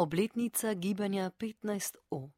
Obletnica 0.00 0.74
gibanja 0.74 1.30
15O. 1.30 2.30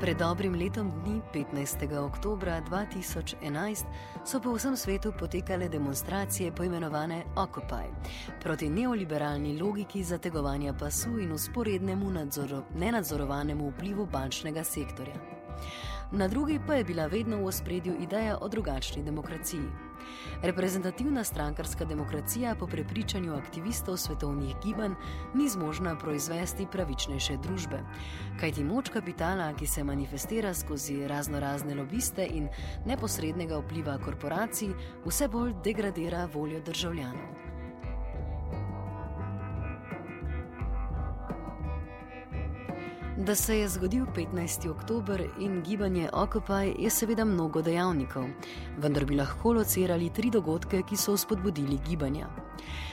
Pred 0.00 0.18
dobrim 0.18 0.54
letom 0.54 0.90
dni, 0.90 1.20
15. 1.32 1.98
oktober 1.98 2.48
2011, 2.70 3.86
so 4.24 4.40
po 4.40 4.54
vsem 4.54 4.76
svetu 4.76 5.12
potekale 5.18 5.68
demonstracije 5.68 6.52
poimenovane 6.52 7.24
Occupy 7.36 7.86
proti 8.42 8.68
neoliberalni 8.68 9.58
logiki 9.60 10.02
zategovanja 10.04 10.74
pasu 10.74 11.18
in 11.18 11.32
usporednemu 11.32 12.10
nadzoru, 12.10 12.62
nenadzorovanemu 12.74 13.70
vplivu 13.70 14.06
bančnega 14.06 14.64
sektorja. 14.64 15.14
Na 16.12 16.28
drugi 16.28 16.60
pa 16.66 16.74
je 16.74 16.84
bila 16.84 17.06
vedno 17.06 17.36
v 17.36 17.46
ospredju 17.46 17.94
ideja 18.00 18.38
o 18.40 18.48
drugačni 18.48 19.02
demokraciji. 19.02 19.85
Reprezentativna 20.42 21.24
strankarska 21.24 21.84
demokracija 21.84 22.54
po 22.58 22.66
prepričanju 22.66 23.34
aktivistov 23.34 23.96
svetovnih 23.96 24.54
gibanj 24.64 24.94
ni 25.34 25.48
zmožna 25.48 25.96
proizvesti 25.98 26.66
pravičnejše 26.72 27.36
družbe, 27.36 27.80
kajti 28.40 28.64
moč 28.64 28.88
kapitala, 28.88 29.52
ki 29.54 29.66
se 29.66 29.84
manifestira 29.84 30.54
skozi 30.54 31.06
razno 31.08 31.40
razne 31.40 31.74
lobiste 31.74 32.26
in 32.30 32.48
neposrednega 32.86 33.58
vpliva 33.58 33.98
korporacij, 34.04 34.74
vse 35.06 35.28
bolj 35.28 35.54
degradira 35.64 36.28
voljo 36.34 36.60
državljanov. 36.60 37.45
Da 43.16 43.34
se 43.34 43.58
je 43.58 43.68
zgodil 43.68 44.04
15. 44.16 44.70
oktober 44.70 45.24
in 45.40 45.62
gibanje 45.62 46.08
Occupy 46.12 46.74
je 46.78 46.90
seveda 46.90 47.24
mnogo 47.24 47.62
dejavnikov, 47.62 48.24
vendar 48.78 49.04
bi 49.04 49.16
lahko 49.16 49.52
locirali 49.52 50.10
tri 50.10 50.30
dogodke, 50.30 50.82
ki 50.82 50.96
so 50.96 51.16
spodbudili 51.16 51.78
gibanja. 51.88 52.28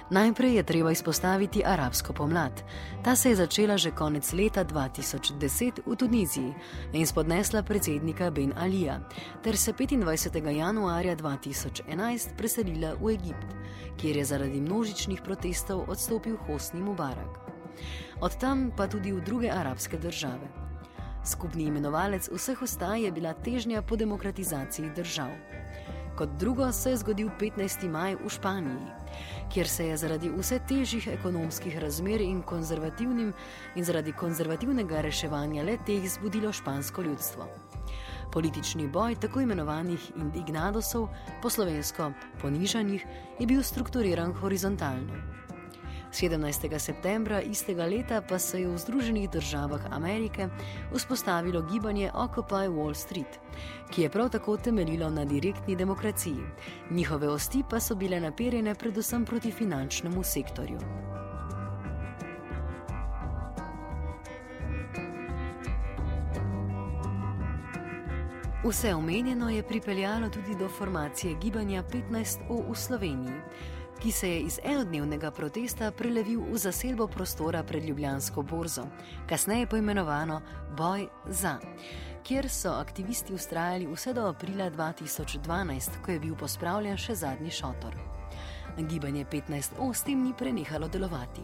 Najprej 0.09 0.55
je 0.55 0.63
treba 0.63 0.91
izpostaviti 0.91 1.63
arabsko 1.65 2.13
pomlad. 2.13 2.63
Ta 3.03 3.15
se 3.15 3.29
je 3.29 3.35
začela 3.35 3.77
že 3.77 3.91
konec 3.91 4.33
leta 4.33 4.65
2010 4.65 5.81
v 5.85 5.95
Tuniziji 5.95 6.53
in 6.93 7.07
spodnesla 7.07 7.63
predsednika 7.63 8.31
Ben 8.31 8.53
Alija, 8.57 8.99
ter 9.43 9.57
se 9.57 9.73
25. 9.73 10.55
januarja 10.55 11.15
2011 11.15 12.35
preselila 12.37 12.95
v 13.01 13.13
Egipt, 13.13 13.55
kjer 13.97 14.17
je 14.17 14.25
zaradi 14.25 14.61
množičnih 14.61 15.21
protestov 15.21 15.83
odstopil 15.87 16.37
Hosni 16.47 16.81
Mubarak 16.81 17.52
od 18.21 18.37
tam 18.37 18.71
pa 18.77 18.87
tudi 18.87 19.11
v 19.11 19.21
druge 19.21 19.49
arabske 19.51 19.97
države. 19.97 20.47
Skupni 21.25 21.63
imenovalec 21.63 22.29
vseh 22.31 22.61
ostaj 22.61 23.05
je 23.05 23.11
bila 23.11 23.33
težnja 23.33 23.81
po 23.81 23.95
demokratizaciji 23.95 24.91
držav. 24.95 25.31
Kot 26.17 26.29
drugo 26.39 26.71
se 26.71 26.89
je 26.89 26.97
zgodil 26.97 27.29
15. 27.39 27.89
maj 27.89 28.15
v 28.15 28.29
Španiji, 28.29 28.91
kjer 29.53 29.67
se 29.67 29.87
je 29.87 29.97
zaradi 29.97 30.29
vse 30.29 30.59
težjih 30.69 31.07
ekonomskih 31.07 31.77
razmer 31.79 32.21
in, 32.21 32.43
in 33.75 33.83
zaradi 33.83 34.11
konzervativnega 34.11 35.01
reševanja 35.01 35.63
le 35.63 35.77
teh 35.85 36.09
zbudilo 36.09 36.51
špansko 36.53 37.01
ljudstvo. 37.01 37.47
Politični 38.31 38.87
boj 38.87 39.15
tako 39.15 39.41
imenovanih 39.41 40.11
indignadosov, 40.15 41.07
po 41.41 41.49
slovensko 41.49 42.11
ponižanih, 42.41 43.05
je 43.39 43.47
bil 43.47 43.63
strukturiran 43.63 44.33
horizontalno. 44.33 45.13
17. 46.13 46.79
septembra 46.79 47.41
istega 47.41 47.85
leta 47.85 48.21
pa 48.21 48.37
se 48.39 48.61
je 48.61 48.67
v 48.67 48.77
Združenih 48.77 49.29
državah 49.29 49.81
Amerike 49.91 50.49
vzpostavilo 50.93 51.61
gibanje 51.61 52.11
Occupy 52.13 52.69
Wall 52.69 52.93
Street, 52.93 53.39
ki 53.89 54.01
je 54.01 54.09
prav 54.09 54.29
tako 54.29 54.57
temeljilo 54.57 55.09
na 55.09 55.25
direktni 55.25 55.75
demokraciji. 55.75 56.37
Njihove 56.91 57.29
osti 57.29 57.63
pa 57.69 57.79
so 57.79 57.95
bile 57.95 58.19
naperjene 58.19 58.75
predvsem 58.75 59.25
proti 59.25 59.51
finančnemu 59.51 60.23
sektorju. 60.23 60.79
Vse 68.63 68.93
omenjeno 68.95 69.49
je 69.49 69.63
pripeljalo 69.63 70.29
tudi 70.29 70.55
do 70.59 70.69
formacije 70.69 71.35
gibanja 71.41 71.83
15O 71.83 72.69
v 72.69 72.75
Sloveniji 72.75 73.41
ki 74.03 74.11
se 74.11 74.29
je 74.29 74.39
iz 74.39 74.59
enodnevnega 74.63 75.31
protesta 75.31 75.91
prelevil 75.91 76.41
v 76.51 76.57
zaselbo 76.57 77.07
prostora 77.07 77.63
pred 77.63 77.85
Ljubljansko 77.87 78.41
borzo, 78.43 78.83
kasneje 79.29 79.67
poimenovano 79.67 80.41
Boj 80.77 81.07
za, 81.25 81.53
kjer 82.27 82.49
so 82.49 82.73
aktivisti 82.79 83.33
ustrajali 83.33 83.87
vse 83.87 84.13
do 84.13 84.25
aprila 84.27 84.67
2012, 84.71 86.01
ko 86.03 86.11
je 86.11 86.19
bil 86.19 86.35
pospravljen 86.35 86.97
še 86.97 87.15
zadnji 87.15 87.51
šotor. 87.51 87.95
Gibanje 88.77 89.23
15O 89.31 89.93
s 89.93 90.03
tem 90.03 90.19
ni 90.23 90.33
prenehalo 90.35 90.87
delovati. 90.91 91.41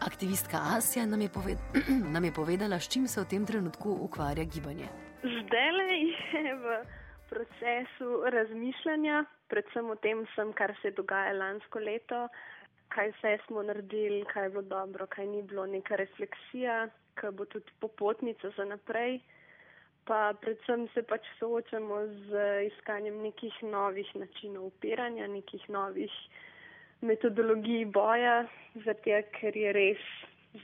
Aktivistka 0.00 0.62
Asija 0.76 1.04
nam 1.06 1.20
je, 1.20 1.28
poved 1.28 1.58
nam 2.14 2.24
je 2.24 2.32
povedala, 2.32 2.80
s 2.80 2.88
čim 2.88 3.06
se 3.08 3.20
v 3.20 3.28
tem 3.28 3.44
trenutku 3.44 3.92
ukvarja 4.08 4.44
gibanje. 4.44 4.88
Zdaj 5.20 6.00
je 6.32 6.54
v 6.64 6.84
procesu 7.28 8.22
razmišljanja, 8.32 9.24
predvsem 9.54 9.90
o 9.90 9.94
tem, 10.02 10.24
sem, 10.34 10.50
kar 10.58 10.74
se 10.80 10.90
je 10.90 10.98
dogajalo 10.98 11.38
lansko 11.38 11.78
leto, 11.78 12.26
kaj 12.94 13.12
vse 13.14 13.36
smo 13.46 13.62
naredili, 13.62 14.24
kaj 14.32 14.48
je 14.48 14.52
bilo 14.56 14.62
dobro, 14.72 15.06
kaj 15.06 15.26
ni 15.30 15.42
bilo, 15.42 15.66
neka 15.70 15.98
refleksija, 16.00 16.88
kaj 17.14 17.30
bo 17.38 17.46
tudi 17.46 17.70
popotnica 17.80 18.50
za 18.56 18.66
naprej. 18.66 19.20
Pa 20.04 20.34
predvsem 20.40 20.88
se 20.94 21.02
pač 21.08 21.28
soočamo 21.38 22.00
z 22.28 22.42
iskanjem 22.66 23.22
nekih 23.24 23.62
novih 23.62 24.10
načinov 24.20 24.66
upiranja, 24.72 25.30
nekih 25.32 25.68
novih 25.72 26.12
metodologij 27.00 27.86
boja, 27.94 28.42
zato 28.84 29.20
ker 29.38 29.56
je 29.56 29.72
res 29.72 30.02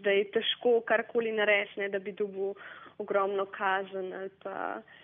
zdaj 0.00 0.26
težko 0.34 0.80
karkoli 0.86 1.32
narediti, 1.32 1.88
da 1.88 1.98
bi 1.98 2.12
dobil 2.12 2.52
ogromno 2.98 3.46
kazen 3.54 4.12
ali 4.12 4.34
pa 4.42 4.56
uh, 4.76 4.98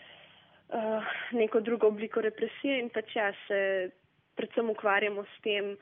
neko 1.33 1.61
drugo 1.61 1.87
obliko 1.87 2.21
represije 2.21 2.81
in 2.81 2.89
pač 2.91 3.17
ja, 3.17 3.33
se 3.47 3.91
predvsem 4.37 4.71
ukvarjamo 4.71 5.25
s 5.25 5.43
tem, 5.43 5.77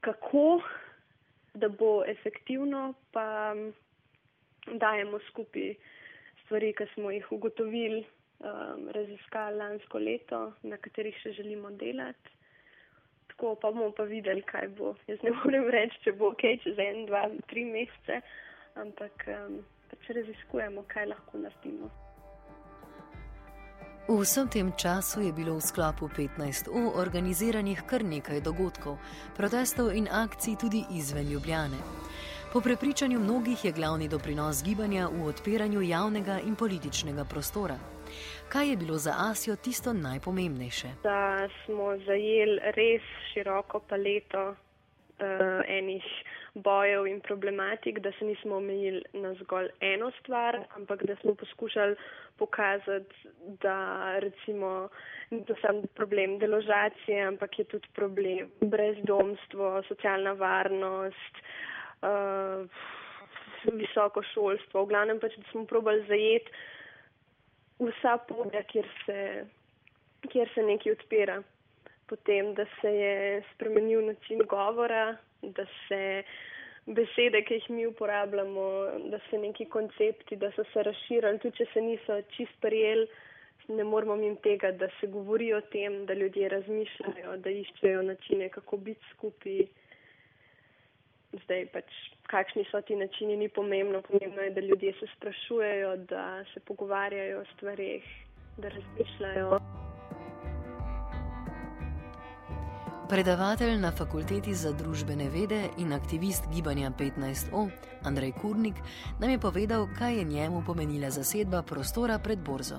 kako 0.00 0.60
da 1.54 1.68
bo 1.68 2.04
efektivno, 2.06 2.94
pa 3.12 3.54
dajemo 4.66 5.18
skupaj 5.30 5.74
stvari, 6.44 6.72
ki 6.74 6.86
smo 6.94 7.10
jih 7.10 7.32
ugotovili, 7.32 8.04
um, 8.40 8.88
raziskali 8.94 9.56
lansko 9.56 9.98
leto, 9.98 10.40
na 10.62 10.76
katerih 10.76 11.16
še 11.22 11.32
želimo 11.38 11.70
delati. 11.70 12.36
Tako 13.32 13.54
pa 13.62 13.70
bomo 13.70 13.90
pa 13.96 14.04
videli, 14.10 14.42
kaj 14.42 14.68
bo. 14.78 14.94
Jaz 15.06 15.22
ne 15.22 15.34
morem 15.38 15.70
reči, 15.70 16.02
če 16.04 16.14
bo 16.18 16.32
ok, 16.34 16.46
čez 16.64 16.78
en, 16.78 17.04
dva, 17.10 17.26
tri 17.50 17.64
mesece, 17.64 18.20
ampak 18.82 19.26
um, 19.36 19.60
pač 19.90 20.14
raziskujemo, 20.18 20.86
kaj 20.90 21.12
lahko 21.14 21.42
naredimo. 21.46 21.90
V 24.10 24.26
vsem 24.26 24.48
tem 24.50 24.72
času 24.74 25.22
je 25.22 25.30
bilo 25.30 25.54
v 25.54 25.62
sklopu 25.62 26.10
15O 26.10 26.98
organiziranih 26.98 27.86
kar 27.86 28.02
nekaj 28.02 28.42
dogodkov, 28.42 28.98
protestov 29.38 29.94
in 29.94 30.10
akcij 30.10 30.58
tudi 30.58 30.82
izven 30.90 31.30
Ljubljane. 31.30 31.78
Po 32.50 32.58
prepričanju 32.58 33.20
mnogih 33.22 33.64
je 33.64 33.70
glavni 33.70 34.08
doprinos 34.10 34.66
gibanja 34.66 35.06
v 35.06 35.30
odpiranju 35.30 35.80
javnega 35.86 36.40
in 36.42 36.58
političnega 36.58 37.24
prostora. 37.24 37.78
Kaj 38.50 38.70
je 38.70 38.76
bilo 38.76 38.98
za 38.98 39.14
Asijo 39.30 39.56
tisto 39.56 39.92
najpomembnejše? 39.92 40.88
Da 41.06 41.46
smo 41.62 41.94
zajeli 42.02 42.58
res 42.74 43.06
široko 43.30 43.78
paleto 43.78 44.48
uh, 44.50 44.56
enih 45.70 46.02
bojev 46.54 47.06
in 47.06 47.20
problematik, 47.20 47.98
da 47.98 48.12
se 48.18 48.24
nismo 48.24 48.56
omejili 48.56 49.02
na 49.12 49.34
zgolj 49.34 49.68
eno 49.80 50.10
stvar, 50.20 50.58
ampak 50.76 51.04
da 51.04 51.16
smo 51.16 51.34
poskušali 51.34 51.96
pokazati, 52.36 53.14
da 53.62 54.18
recimo 54.18 54.88
ni 55.30 55.44
to 55.44 55.54
sam 55.60 55.82
problem 55.94 56.38
deložacije, 56.38 57.22
ampak 57.26 57.58
je 57.58 57.64
tudi 57.64 57.88
problem 57.94 58.50
brezdomstvo, 58.60 59.82
socialna 59.88 60.32
varnost, 60.32 61.34
uh, 62.02 62.66
visoko 63.72 64.22
šolstvo. 64.22 64.84
V 64.84 64.88
glavnem 64.88 65.20
pač, 65.20 65.36
da 65.36 65.50
smo 65.50 65.64
probali 65.66 66.04
zajeti 66.08 66.50
vsa 67.80 68.18
polja, 68.28 68.62
kjer 68.62 68.88
se, 69.06 69.46
kjer 70.28 70.50
se 70.54 70.62
nekaj 70.62 70.92
odpira. 70.92 71.42
Potem, 72.06 72.54
da 72.54 72.64
se 72.80 72.90
je 72.90 73.42
spremenil 73.54 74.06
način 74.06 74.40
govora, 74.48 75.16
da 75.42 75.64
se 75.88 76.22
besede, 76.86 77.42
ki 77.44 77.54
jih 77.54 77.70
mi 77.70 77.86
uporabljamo, 77.86 78.68
da 79.12 79.18
se 79.30 79.38
neki 79.38 79.64
koncepti, 79.64 80.36
da 80.36 80.50
so 80.56 80.64
se 80.72 80.82
razširili, 80.82 81.38
tudi 81.38 81.56
če 81.56 81.66
se 81.72 81.82
niso 81.84 82.20
čist 82.36 82.56
prijeli, 82.60 83.06
ne 83.68 83.84
moramo 83.84 84.16
jim 84.22 84.36
tega, 84.42 84.72
da 84.72 84.88
se 85.00 85.06
govori 85.06 85.52
o 85.54 85.60
tem, 85.60 86.06
da 86.06 86.14
ljudje 86.14 86.48
razmišljajo, 86.48 87.36
da 87.44 87.50
iščejo 87.50 88.02
načine, 88.02 88.48
kako 88.48 88.76
biti 88.76 89.12
skupaj. 89.12 89.60
Zdaj 91.44 91.66
pač, 91.70 91.92
kakšni 92.26 92.64
so 92.70 92.80
ti 92.82 92.96
načini, 92.98 93.36
ni 93.36 93.48
pomembno. 93.48 94.02
Pomembno 94.02 94.42
je, 94.42 94.50
da 94.56 94.60
ljudje 94.60 94.92
se 94.98 95.06
sprašujejo, 95.16 95.96
da 96.10 96.44
se 96.54 96.60
pogovarjajo 96.66 97.40
o 97.40 97.46
stvarih, 97.54 98.10
da 98.58 98.74
razmišljajo. 98.74 99.60
Predavatelj 103.10 103.80
na 103.82 103.90
fakulteti 103.90 104.52
za 104.54 104.70
družbene 104.80 105.24
vede 105.34 105.60
in 105.82 105.92
aktivist 105.92 106.44
gibanja 106.54 106.90
15O, 106.98 107.62
Andrej 108.06 108.32
Kurnik, 108.40 108.76
nam 109.20 109.30
je 109.30 109.38
povedal, 109.38 109.88
kaj 109.98 110.14
je 110.18 110.24
njemu 110.24 110.62
pomenila 110.66 111.10
zasedba 111.10 111.62
prostora 111.70 112.18
pred 112.24 112.38
borzo. 112.38 112.78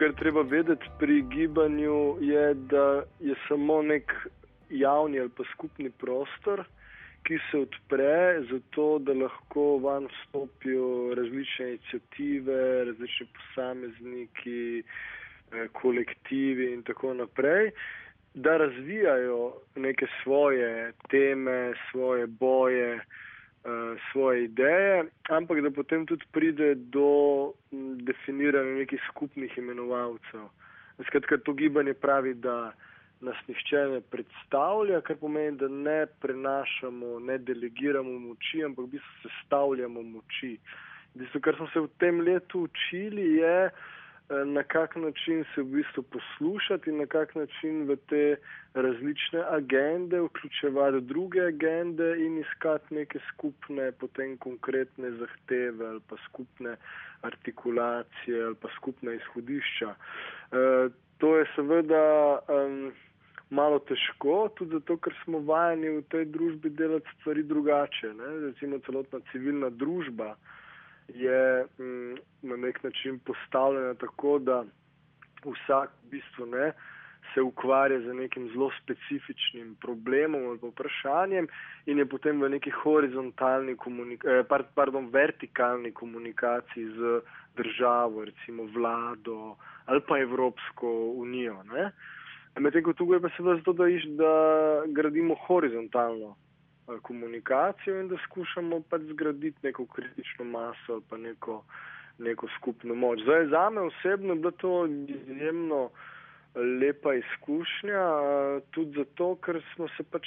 Kar 0.00 0.14
treba 0.20 0.40
vedeti 0.42 0.88
pri 0.98 1.18
gibanju 1.22 2.16
je, 2.20 2.54
da 2.54 2.86
je 3.20 3.34
samo 3.48 3.82
nek 3.82 4.14
javni 4.70 5.20
ali 5.20 5.28
pa 5.36 5.44
skupni 5.52 5.90
prostor, 5.90 6.64
ki 7.28 7.38
se 7.50 7.58
odpre 7.66 8.46
zato, 8.52 8.86
da 8.98 9.12
lahko 9.12 9.66
van 9.84 10.08
vstopijo 10.14 11.14
različne 11.20 11.68
inicijative, 11.68 12.84
različni 12.84 13.28
posamezniki, 13.36 14.82
eh, 15.52 15.68
kolektivi 15.72 16.72
in 16.72 16.82
tako 16.82 17.14
naprej 17.14 17.72
da 18.36 18.56
razvijajo 18.56 19.52
neke 19.76 20.06
svoje 20.22 20.92
teme, 21.08 21.72
svoje 21.90 22.26
boje, 22.26 22.94
uh, 22.94 24.00
svoje 24.12 24.44
ideje, 24.44 25.04
ampak 25.28 25.60
da 25.60 25.70
potem 25.70 26.06
tudi 26.06 26.24
pride 26.32 26.74
do 26.74 27.52
definiranja 27.96 28.70
nekih 28.70 29.00
skupnih 29.08 29.58
imenovalcev. 29.58 30.48
Skratka, 31.06 31.38
to 31.38 31.52
gibanje 31.52 31.94
pravi, 31.94 32.34
da 32.34 32.72
nas 33.20 33.36
nihče 33.48 33.76
ne 33.76 34.00
predstavlja, 34.00 35.00
kar 35.00 35.16
pomeni, 35.16 35.56
da 35.56 35.68
ne 35.68 36.06
prenašamo, 36.20 37.18
ne 37.20 37.38
delegiramo 37.38 38.18
moči, 38.18 38.64
ampak 38.64 38.84
v 38.84 38.88
bistvu 38.98 39.28
sestavljamo 39.28 40.02
moči. 40.02 40.58
Bistvo, 41.14 41.40
kar 41.40 41.56
smo 41.56 41.68
se 41.72 41.80
v 41.80 41.88
tem 41.98 42.20
letu 42.20 42.68
učili, 42.68 43.32
je, 43.40 43.70
Eh, 43.70 44.05
na 44.28 44.62
kak 44.62 44.96
način 44.96 45.44
se 45.54 45.62
v 45.62 45.64
bistvu 45.64 46.02
poslušati 46.02 46.90
in 46.90 46.98
na 46.98 47.06
kak 47.06 47.34
način 47.34 47.86
v 47.88 47.96
te 47.96 48.36
različne 48.74 49.42
agende 49.50 50.20
vključevati 50.20 51.00
druge 51.00 51.40
agende 51.40 52.16
in 52.18 52.38
iskati 52.38 52.94
neke 52.94 53.18
skupne, 53.32 53.92
potem 53.92 54.36
konkretne 54.38 55.10
zahteve 55.10 55.86
ali 55.86 56.00
pa 56.08 56.16
skupne 56.28 56.76
artikulacije 57.22 58.44
ali 58.44 58.54
pa 58.54 58.68
skupne 58.76 59.14
izhodišča. 59.14 59.94
E, 59.94 60.88
to 61.18 61.36
je 61.36 61.46
seveda 61.54 62.38
um, 62.38 62.92
malo 63.50 63.78
težko, 63.78 64.50
tudi 64.58 64.74
zato, 64.74 64.96
ker 64.96 65.14
smo 65.24 65.38
vajeni 65.38 65.88
v 65.88 66.02
tej 66.10 66.24
družbi 66.24 66.70
delati 66.70 67.08
stvari 67.20 67.42
drugače. 67.42 68.14
Ne? 68.14 68.38
Recimo 68.50 68.78
celotna 68.78 69.20
civilna 69.32 69.70
družba 69.70 70.34
je 71.08 71.66
m, 71.78 71.84
mm, 71.84 72.18
na 72.42 72.56
nek 72.56 72.82
način 72.82 73.18
postavljena 73.18 73.94
tako, 73.94 74.38
da 74.38 74.64
vsak 75.44 75.90
v 76.04 76.10
bistvu 76.10 76.46
ne 76.46 76.72
se 77.34 77.42
ukvarja 77.42 78.00
z 78.00 78.14
nekim 78.14 78.48
zelo 78.52 78.70
specifičnim 78.82 79.76
problemom 79.80 80.46
ali 80.46 80.58
vprašanjem 80.62 81.48
in 81.86 81.98
je 81.98 82.06
potem 82.06 82.40
v 82.40 82.48
neki 82.48 82.70
horizontalni 82.70 83.76
komunikaciji, 83.76 84.40
eh, 84.40 84.64
pardon, 84.74 85.08
vertikalni 85.12 85.92
komunikaciji 85.92 86.86
z 86.86 87.20
državo, 87.56 88.24
recimo 88.24 88.64
vlado 88.64 89.56
ali 89.86 90.00
pa 90.08 90.18
Evropsko 90.18 90.88
unijo. 91.16 91.62
Medtem 92.58 92.82
ko 92.82 92.92
tukaj 92.92 93.20
pa 93.20 93.28
se 93.36 93.42
da 93.42 93.56
zato, 93.56 93.72
da, 93.72 93.88
iš, 93.88 94.04
da 94.04 94.32
gradimo 94.86 95.34
horizontalno 95.46 96.36
komunikacijo 97.02 98.00
in 98.00 98.08
da 98.08 98.16
skušamo 98.24 98.80
pač 98.90 99.02
zgraditi 99.02 99.58
neko 99.62 99.86
kritično 99.86 100.44
maso 100.44 100.92
ali 100.92 101.02
pa 101.10 101.16
neko, 101.16 101.64
neko 102.18 102.48
skupno 102.58 102.94
moč. 102.94 103.20
Zdaj, 103.22 103.46
za 103.46 103.70
me 103.70 103.80
osebno 103.80 104.34
je 104.34 104.40
bila 104.40 104.50
to 104.50 104.86
izjemno 104.86 105.90
lepa 106.80 107.14
izkušnja, 107.14 108.04
tudi 108.70 108.98
zato, 108.98 109.34
ker 109.44 109.60
smo 109.74 109.88
se 109.96 110.02
pač 110.02 110.26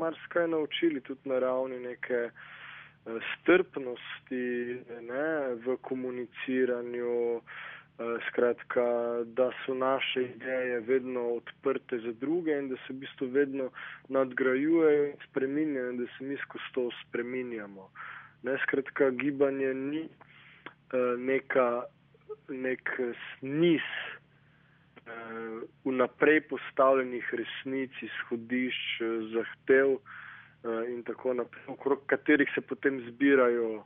marsikaj 0.00 0.48
naučili 0.48 1.00
tudi 1.00 1.28
na 1.28 1.38
ravni 1.38 1.78
neke 1.78 2.14
eh, 2.14 2.32
strpnosti 3.34 4.82
ne, 5.00 5.54
v 5.66 5.76
komuniciranju. 5.82 7.40
Eh, 7.98 8.18
skratka, 8.28 8.82
da 9.24 9.50
so 9.66 9.74
naše 9.74 10.22
ideje 10.22 10.80
vedno 10.80 11.20
odprte 11.20 11.98
za 11.98 12.12
druge 12.12 12.58
in 12.58 12.68
da 12.68 12.76
se 12.76 12.92
v 12.92 12.96
bistvu 12.96 13.26
vedno 13.26 13.70
nadgrajujejo 14.08 15.06
in 15.06 15.16
spreminjajo 15.30 15.90
in 15.90 15.96
da 15.96 16.06
se 16.18 16.24
mi 16.24 16.36
skozi 16.36 16.64
to 16.74 16.90
spreminjamo. 17.02 17.90
Ne, 18.42 18.58
skratka, 18.62 19.10
gibanje 19.10 19.74
ni 19.74 20.02
uh, 20.02 21.18
neka, 21.18 21.82
nek 22.48 22.90
niz 23.42 23.82
uh, 23.82 25.62
vnaprej 25.84 26.40
postavljenih 26.40 27.34
resnic, 27.34 27.90
izhodišč, 28.02 29.02
zahtev 29.34 29.98
in 30.88 31.02
tako 31.02 31.34
naprej, 31.34 31.64
okrog 31.66 32.06
katerih 32.06 32.50
se 32.54 32.60
potem 32.60 33.00
zbirajo 33.10 33.84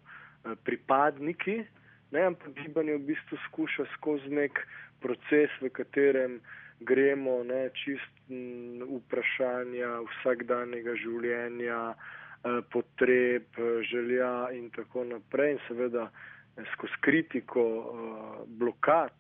pripadniki. 0.65 1.65
Ne, 2.13 2.27
ampak 2.29 2.53
gibanje 2.61 2.99
v 3.01 3.07
bistvu 3.09 3.39
skuša 3.49 3.87
skozi 3.97 4.29
nek 4.29 4.59
proces, 5.01 5.49
v 5.65 5.73
katerem 5.73 6.41
gremo 6.85 7.41
ne, 7.41 7.71
čist 7.73 8.13
m, 8.29 8.83
vprašanja 8.85 10.03
vsakdanjega 10.09 10.97
življenja, 11.01 11.81
eh, 11.97 12.61
potreb, 12.75 13.49
želja 13.89 14.51
in 14.53 14.69
tako 14.77 15.07
naprej. 15.09 15.57
In 15.57 15.63
seveda 15.69 16.09
eh, 16.11 16.67
skozi 16.75 17.01
kritiko 17.01 17.65
eh, 17.81 18.43
blokad 18.61 19.17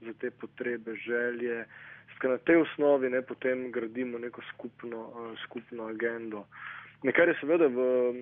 za 0.00 0.14
te 0.20 0.30
potrebe, 0.30 0.96
želje. 1.04 1.66
Skaj 2.16 2.30
na 2.30 2.38
tej 2.46 2.62
osnovi 2.62 3.10
ne, 3.10 3.20
potem 3.20 3.68
gradimo 3.74 4.18
neko 4.18 4.40
skupno, 4.54 5.10
skupno 5.44 5.90
agendo. 5.92 6.46
Nekaj 7.04 7.26
je 7.28 7.36
seveda 7.40 7.66
v 7.68 7.84
um, 7.84 8.18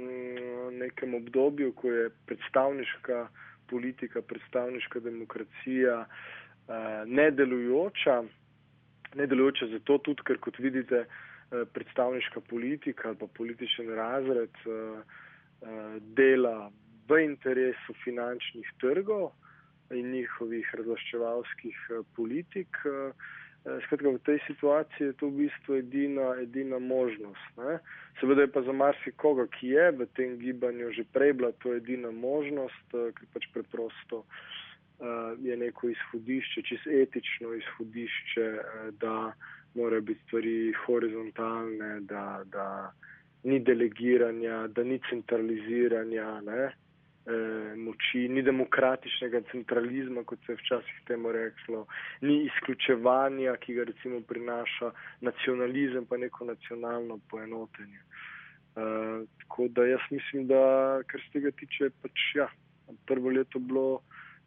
nekem 0.75 1.14
obdobju, 1.14 1.70
ko 1.78 1.90
je 1.90 2.10
predstavniška 2.26 3.28
politika, 3.73 4.23
predstavniška 4.23 5.01
demokracija 5.01 5.99
uh, 6.05 6.77
nedelujoča. 7.07 8.23
Nedelujoča 9.15 9.73
zato 9.73 9.99
tudi, 9.99 10.25
ker 10.29 10.41
kot 10.45 10.61
vidite, 10.61 11.05
uh, 11.09 11.65
predstavniška 11.73 12.45
politika 12.53 13.09
ali 13.09 13.21
pa 13.21 13.27
političen 13.27 13.91
razred 13.97 14.63
uh, 14.67 15.03
dela 16.17 16.71
v 17.09 17.19
interesu 17.25 17.95
finančnih 18.05 18.69
trgov 18.81 19.31
in 19.93 20.09
njihovih 20.11 20.71
razlaščevalskih 20.79 21.79
politik. 22.17 22.79
Eh, 23.62 23.79
skratka, 23.87 24.11
v 24.11 24.19
tej 24.26 24.38
situaciji 24.50 25.06
je 25.06 25.14
to 25.23 25.31
v 25.31 25.47
bistvu 25.47 25.70
edina, 25.87 26.35
edina 26.43 26.82
možnost. 26.82 27.47
Ne? 27.55 27.79
Seveda 28.19 28.43
je 28.43 28.50
pa 28.50 28.62
za 28.67 28.75
marsikoga, 28.75 29.47
ki 29.47 29.78
je 29.78 29.87
v 30.02 30.07
tem 30.19 30.35
gibanju 30.35 30.90
že 30.90 31.07
prej 31.14 31.38
bila 31.38 31.54
to 31.62 31.71
edina 31.78 32.11
možnost, 32.11 32.87
eh, 32.90 33.14
ker 33.14 33.25
pač 33.31 33.47
preprosto 33.54 34.26
uh, 34.26 35.38
je 35.38 35.54
neko 35.57 35.95
izhodišče, 35.95 36.62
čist 36.62 36.87
etično 36.90 37.54
izhodišče, 37.54 38.47
da 38.99 39.31
morajo 39.78 40.11
biti 40.11 40.21
stvari 40.26 40.75
horizontalne, 40.87 42.02
da, 42.11 42.42
da 42.45 42.90
ni 43.47 43.62
delegiranja, 43.62 44.66
da 44.75 44.83
ni 44.83 44.99
centraliziranja. 45.07 46.40
Ne? 46.42 46.75
Eh, 47.26 47.75
moči, 47.76 48.29
ni 48.29 48.43
demokratičnega 48.43 49.43
centralizma, 49.50 50.25
kot 50.25 50.38
se 50.47 50.52
je 50.52 50.61
včasih 50.61 51.02
temu 51.07 51.33
reklo, 51.33 51.87
ni 52.21 52.45
izključevanja, 52.45 53.57
ki 53.57 53.75
ga 53.75 53.85
recimo 53.85 54.21
prinaša 54.21 54.93
nacionalizem, 55.21 56.07
pa 56.07 56.17
neko 56.17 56.45
nacionalno 56.45 57.19
poenotenje. 57.31 58.00
Eh, 58.76 59.25
tako 59.38 59.69
da 59.69 59.85
jaz 59.85 60.00
mislim, 60.11 60.47
da 60.47 60.62
kar 61.07 61.21
se 61.21 61.33
tega 61.33 61.50
tiče, 61.50 61.91
pač 62.02 62.26
ja, 62.35 62.49
prvo 63.07 63.31
leto 63.31 63.59
bilo 63.59 64.00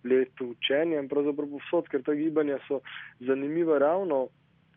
leto 0.03 0.45
učenja 0.45 0.99
in 0.99 1.09
pravzaprav 1.09 1.49
povsod, 1.49 1.89
ker 1.89 2.03
ta 2.05 2.13
gibanja 2.13 2.57
so 2.67 2.81
zanimiva 3.19 3.77
ravno 3.81 4.27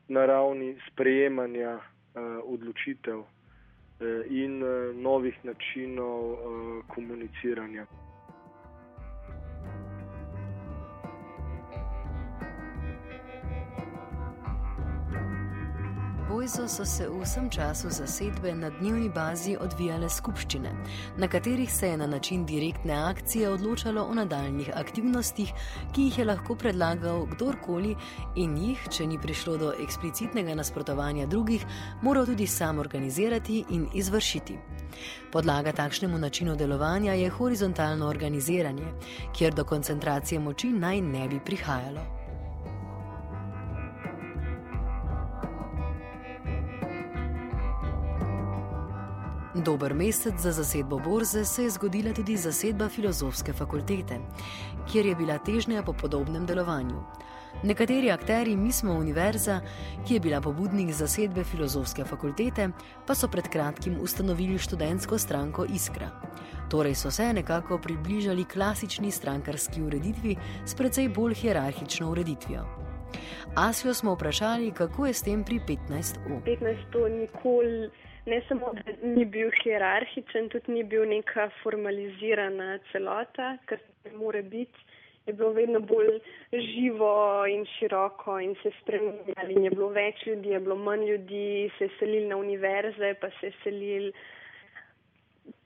na 0.08 0.26
ravni 0.26 0.76
sprejemanja 0.90 1.78
eh, 1.78 2.20
odločitev. 2.44 3.24
Eh, 4.00 4.26
in 4.30 4.62
eh, 4.62 4.94
novih 4.94 5.34
načinov 5.42 6.32
eh, 6.32 6.82
komuniciranja. 6.94 7.86
Bojzo 16.48 16.68
so 16.68 16.84
se 16.84 17.08
v 17.08 17.20
vsem 17.20 17.50
času 17.50 17.90
zasedbe 17.90 18.54
na 18.54 18.70
dnevni 18.70 19.10
bazi 19.12 19.56
odvijale 19.60 20.08
skupščine, 20.08 20.70
na 21.20 21.28
katerih 21.28 21.72
se 21.72 21.88
je 21.88 21.96
na 21.96 22.06
način 22.06 22.46
direktne 22.46 22.94
akcije 22.94 23.50
odločalo 23.50 24.02
o 24.02 24.14
nadaljnih 24.14 24.70
aktivnostih, 24.74 25.52
ki 25.92 26.02
jih 26.02 26.18
je 26.18 26.24
lahko 26.24 26.54
predlagal 26.56 27.26
kdorkoli 27.26 27.94
in 28.36 28.56
jih, 28.56 28.88
če 28.88 29.06
ni 29.06 29.18
prišlo 29.20 29.58
do 29.60 29.72
eksplicitnega 29.84 30.54
nasprotovanja 30.54 31.26
drugih, 31.26 31.66
moral 32.02 32.24
tudi 32.26 32.46
sam 32.46 32.78
organizirati 32.78 33.64
in 33.68 33.84
izvršiti. 33.94 34.56
Podlaga 35.32 35.72
takšnemu 35.72 36.18
načinu 36.18 36.56
delovanja 36.56 37.12
je 37.12 37.28
horizontalno 37.28 38.08
organiziranje, 38.08 38.94
kjer 39.36 39.54
do 39.54 39.64
koncentracije 39.64 40.40
moči 40.40 40.72
naj 40.72 41.00
ne 41.00 41.28
bi 41.28 41.40
prihajalo. 41.44 42.17
Dober 49.64 49.94
mesec 49.94 50.34
za 50.38 50.52
zasedbo 50.52 50.98
borze 50.98 51.44
se 51.44 51.62
je 51.62 51.70
zgodila 51.70 52.12
tudi 52.14 52.36
zasedba 52.36 52.88
filozofske 52.88 53.52
fakultete, 53.52 54.18
kjer 54.92 55.06
je 55.06 55.14
bila 55.14 55.38
težnja 55.38 55.82
po 55.82 55.92
podobnem 55.92 56.46
delovanju. 56.46 57.00
Nekateri 57.62 58.10
akteri 58.10 58.56
Mismo 58.56 58.92
Univerza, 58.92 59.60
ki 60.06 60.14
je 60.14 60.20
bila 60.20 60.40
pobudnik 60.40 60.92
zasedbe 60.92 61.44
filozofske 61.44 62.04
fakultete, 62.04 62.68
pa 63.06 63.14
so 63.14 63.28
pred 63.28 63.48
kratkim 63.48 63.98
ustanovili 64.00 64.58
študentsko 64.58 65.18
stranko 65.18 65.66
Iskra. 65.74 66.10
Torej 66.70 66.94
so 66.94 67.10
se 67.10 67.32
nekako 67.32 67.78
približali 67.78 68.44
klasični 68.44 69.10
strankarski 69.10 69.82
ureditvi 69.82 70.36
s 70.66 70.74
precej 70.74 71.08
bolj 71.08 71.34
hierarhično 71.34 72.10
ureditvijo. 72.10 72.64
Asijo 73.54 73.94
smo 73.94 74.14
vprašali, 74.14 74.70
kako 74.72 75.06
je 75.06 75.14
s 75.14 75.22
tem 75.22 75.44
pri 75.44 75.60
15U. 75.68 76.42
15U 76.46 77.20
nikoli 77.20 77.90
ne 78.28 78.42
samo, 78.48 78.72
da 78.76 78.92
ni 79.02 79.24
bil 79.24 79.50
hierarhičen, 79.62 80.48
tudi 80.52 80.72
ni 80.72 80.84
bil 80.84 81.08
neka 81.08 81.48
formalizirana 81.62 82.78
celota, 82.92 83.56
kar 83.66 83.80
ne 84.04 84.12
more 84.16 84.42
biti 84.42 84.88
je 85.28 85.32
bilo 85.32 85.50
vedno 85.52 85.80
bolj 85.80 86.20
živo 86.52 87.46
in 87.46 87.66
široko 87.66 88.40
in 88.40 88.54
se 88.62 88.70
spremenjali. 88.80 89.64
Je 89.64 89.70
bilo 89.70 89.88
več 89.92 90.26
ljudi, 90.26 90.54
je 90.54 90.60
bilo 90.60 90.76
manj 90.76 91.04
ljudi, 91.10 91.70
se 91.78 91.84
je 91.84 91.90
selili 91.98 92.26
na 92.26 92.36
univerze, 92.36 93.14
pa 93.20 93.28
se 93.40 93.46
je 93.46 93.52
selili 93.62 94.12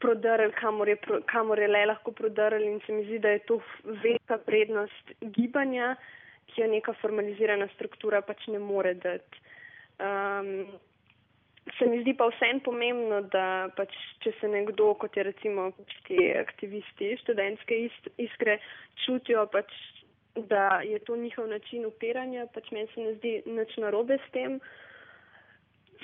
prodrl, 0.02 0.50
kamor 0.59 0.88
je, 0.88 0.97
kamor 1.31 1.62
je 1.62 1.69
le 1.69 1.85
lahko 1.87 2.11
prodrl 2.12 2.62
in 2.62 2.81
se 2.87 2.92
mi 2.92 3.04
zdi, 3.04 3.19
da 3.19 3.37
je 3.37 3.45
to 3.47 3.61
velika 3.85 4.38
prednost 4.38 5.14
gibanja, 5.21 5.95
ki 6.50 6.64
jo 6.64 6.71
neka 6.75 6.99
formalizirana 7.00 7.69
struktura 7.76 8.23
pač 8.23 8.49
ne 8.50 8.59
more 8.59 8.95
dati. 8.95 9.47
Um, 10.02 10.50
Se 11.78 11.87
mi 11.87 12.00
zdi 12.02 12.14
pa 12.19 12.26
vsem 12.26 12.59
pomembno, 12.66 13.21
da 13.31 13.71
pač, 13.76 13.95
če 14.25 14.33
se 14.40 14.49
nekdo, 14.50 14.92
kot 14.99 15.14
je 15.16 15.23
recimo 15.28 15.69
pač 15.76 15.95
ti 16.09 16.19
aktivisti 16.35 17.12
študentske 17.23 17.78
iskre, 18.25 18.59
čutijo, 19.04 19.47
pač, 19.52 19.71
da 20.50 20.81
je 20.83 20.99
to 21.07 21.16
njihov 21.16 21.47
način 21.52 21.87
upiranja, 21.87 22.49
pač 22.54 22.73
meni 22.75 22.90
se 22.95 23.07
ne 23.07 23.14
zdi 23.21 23.35
nič 23.47 23.76
narobe 23.78 24.19
s 24.19 24.35
tem. 24.35 24.59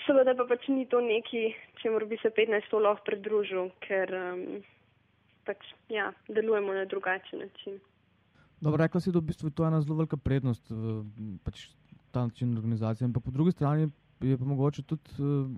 Seveda 0.07 0.37
pa 0.39 0.47
pač 0.47 0.69
ni 0.71 0.87
to 0.87 1.03
neki, 1.03 1.49
če 1.83 1.91
mora 1.91 2.07
bi 2.07 2.21
se 2.23 2.31
15 2.31 2.79
lahko 2.79 3.09
pridružil, 3.09 3.73
ker 3.83 4.15
um, 4.15 4.43
pač, 5.49 5.73
ja, 5.91 6.13
delujemo 6.31 6.77
na 6.77 6.87
drugačen 6.87 7.43
način. 7.43 7.81
Dobro, 8.61 8.79
rekla 8.85 9.01
si, 9.01 9.11
da 9.11 9.19
v 9.19 9.31
bistvu 9.31 9.51
to 9.51 9.67
je 9.67 9.73
ena 9.73 9.83
zelo 9.83 9.99
velika 9.99 10.17
prednost, 10.17 10.71
pač 11.43 11.67
ta 12.15 12.29
način 12.31 12.55
organizacije. 12.59 13.07
Ampak 13.11 13.27
po 13.27 13.35
drugi 13.35 13.53
strani 13.59 13.91
je 14.21 14.39
pa 14.39 14.45
mogoče 14.45 14.83
tudi 14.83 15.11
uh, 15.19 15.51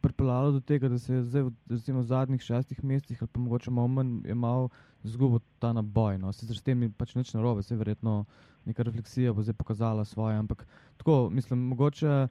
pripeljalo 0.00 0.50
do 0.50 0.60
tega, 0.60 0.88
da 0.88 0.98
se 0.98 1.14
je 1.14 1.22
zdaj, 1.22 1.42
recimo, 1.68 2.00
v 2.00 2.08
zadnjih 2.08 2.42
šestih 2.42 2.84
mesecih 2.84 3.22
ali 3.22 3.28
pa 3.32 3.40
mogoče 3.40 3.70
malo 3.70 3.88
manj 3.88 4.20
je 4.24 4.34
malo 4.34 4.68
zgubil 5.02 5.40
ta 5.58 5.72
naboj. 5.72 6.18
No. 6.18 6.32
Sicer 6.32 6.56
s 6.56 6.62
tem 6.62 6.92
pač 6.92 7.14
nič 7.14 7.34
narobe, 7.34 7.62
se 7.62 7.76
verjetno 7.76 8.24
neka 8.64 8.82
refleksija 8.82 9.32
bo 9.32 9.42
zdaj 9.42 9.54
pokazala 9.54 10.04
svoje. 10.04 10.36
Ampak 10.36 10.66
tako, 10.96 11.30
mislim, 11.30 11.58
mogoče 11.58 12.28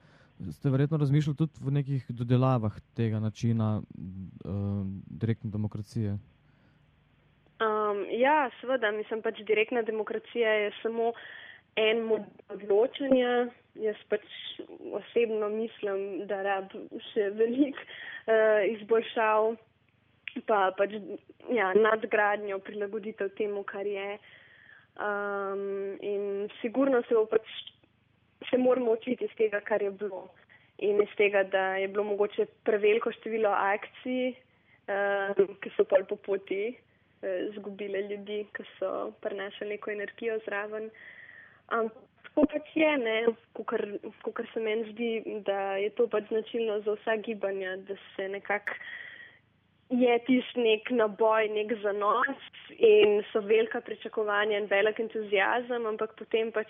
ste 0.51 0.69
verjetno 0.69 0.97
razmišljali 0.97 1.37
tudi 1.37 1.51
v 1.61 1.71
nekih 1.71 2.05
dodelavah 2.09 2.79
tega 2.95 3.19
načina 3.19 3.81
uh, 3.81 4.85
direktne 5.07 5.51
demokracije. 5.51 6.17
Um, 7.59 8.05
ja, 8.15 8.49
seveda, 8.61 8.91
mislim 8.91 9.21
pač 9.21 9.41
direktna 9.47 9.81
demokracija 9.81 10.49
je 10.49 10.71
samo 10.81 11.11
en 11.79 12.03
mod 12.09 12.27
odločanja. 12.53 13.49
Jaz 13.79 13.99
pač 14.11 14.25
osebno 14.97 15.49
mislim, 15.53 16.25
da 16.27 16.41
rab 16.43 16.73
še 17.11 17.29
veliko 17.37 17.79
uh, 17.79 18.65
izboljšav, 18.73 19.53
pa 20.49 20.59
pač 20.77 20.97
ja, 21.53 21.71
nadgradnjo, 21.77 22.59
prilagoditev 22.65 23.31
temu, 23.37 23.63
kar 23.67 23.87
je. 23.87 24.17
Um, 24.99 25.95
in 26.03 26.49
sigurno 26.59 26.99
se, 27.07 27.15
pač, 27.31 27.53
se 28.49 28.59
moramo 28.59 28.97
učiti 28.97 29.29
iz 29.29 29.37
tega, 29.39 29.61
kar 29.63 29.85
je 29.85 29.93
bilo. 30.01 30.25
In 30.83 30.99
iz 31.03 31.13
tega, 31.19 31.45
da 31.47 31.77
je 31.79 31.87
bilo 31.91 32.03
mogoče 32.09 32.49
preveliko 32.67 33.13
število 33.15 33.53
akcij, 33.53 34.33
uh, 34.91 35.39
ki 35.63 35.71
so 35.77 35.87
pol 35.87 36.03
po 36.09 36.19
poti 36.27 36.65
uh, 36.73 37.47
zgubile 37.55 38.03
ljudi, 38.11 38.41
ki 38.55 38.67
so 38.75 39.13
prenašali 39.23 39.77
neko 39.77 39.95
energijo 39.95 40.41
zraven. 40.49 40.91
Uh, 40.91 41.07
Ampak 41.69 42.05
tako 42.23 42.45
pač 42.53 42.71
je, 42.77 42.91
kot 44.23 44.45
se 44.53 44.61
meni 44.63 44.91
zdi, 44.93 45.11
da 45.45 45.75
je 45.81 45.89
to 45.97 46.07
pač 46.07 46.29
značilno 46.29 46.79
za 46.85 46.95
vsa 46.99 47.15
gibanja, 47.25 47.75
da 47.87 47.95
se 48.15 48.29
nekako 48.29 48.77
je 49.89 50.19
tisti 50.25 50.61
nek 50.61 50.91
naboj, 50.93 51.49
nek 51.49 51.73
zanos 51.81 52.41
in 52.77 53.23
so 53.31 53.41
velika 53.41 53.81
pričakovanja 53.81 54.57
in 54.57 54.67
velik 54.69 54.99
entuzijazem, 54.99 55.85
ampak 55.85 56.13
potem 56.15 56.51
pač 56.53 56.69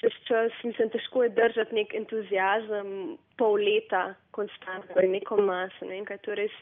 čez 0.00 0.14
čas, 0.24 0.54
mislim, 0.64 0.88
težko 0.94 1.26
je 1.26 1.34
držati 1.36 1.74
nek 1.74 1.94
entuzijazem 1.94 3.18
pol 3.36 3.58
leta 3.60 4.14
konstantno 4.30 5.02
in 5.02 5.12
neko 5.18 5.36
maso, 5.42 5.84
ne 5.84 5.98
vem 5.98 6.08
kaj, 6.08 6.22
to 6.24 6.32
je 6.32 6.40
res 6.44 6.56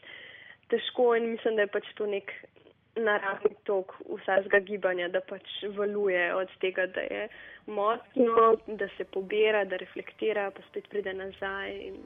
težko 0.73 1.13
in 1.15 1.31
mislim, 1.31 1.55
da 1.55 1.67
je 1.67 1.73
pač 1.77 1.87
to 1.95 2.09
nek 2.09 2.33
naravni 2.97 3.55
tok 3.63 3.93
vsega 4.09 4.59
gibanja, 4.59 5.07
da 5.07 5.21
pač 5.21 5.47
valuje 5.77 6.35
od 6.35 6.53
tega, 6.61 6.87
da 6.95 7.01
je 7.01 7.27
močno, 7.67 8.55
da 8.67 8.87
se 8.97 9.03
pobira, 9.03 9.65
da 9.65 9.77
reflektira, 9.77 10.51
pa 10.51 10.61
spet 10.69 10.89
pride 10.89 11.13
nazaj. 11.13 11.77
In... 11.89 12.01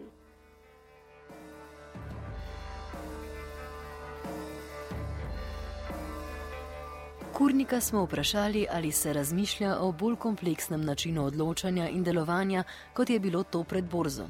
Kurnika 7.33 7.79
smo 7.79 8.03
vprašali, 8.05 8.67
ali 8.71 8.91
se 8.91 9.13
razmišlja 9.13 9.75
o 9.79 9.91
bolj 9.91 10.15
kompleksnem 10.15 10.81
načinu 10.86 11.25
odločanja 11.25 11.88
in 11.89 12.03
delovanja, 12.03 12.63
kot 12.93 13.10
je 13.10 13.19
bilo 13.19 13.43
to 13.43 13.63
pred 13.63 13.86
borzo. 13.86 14.27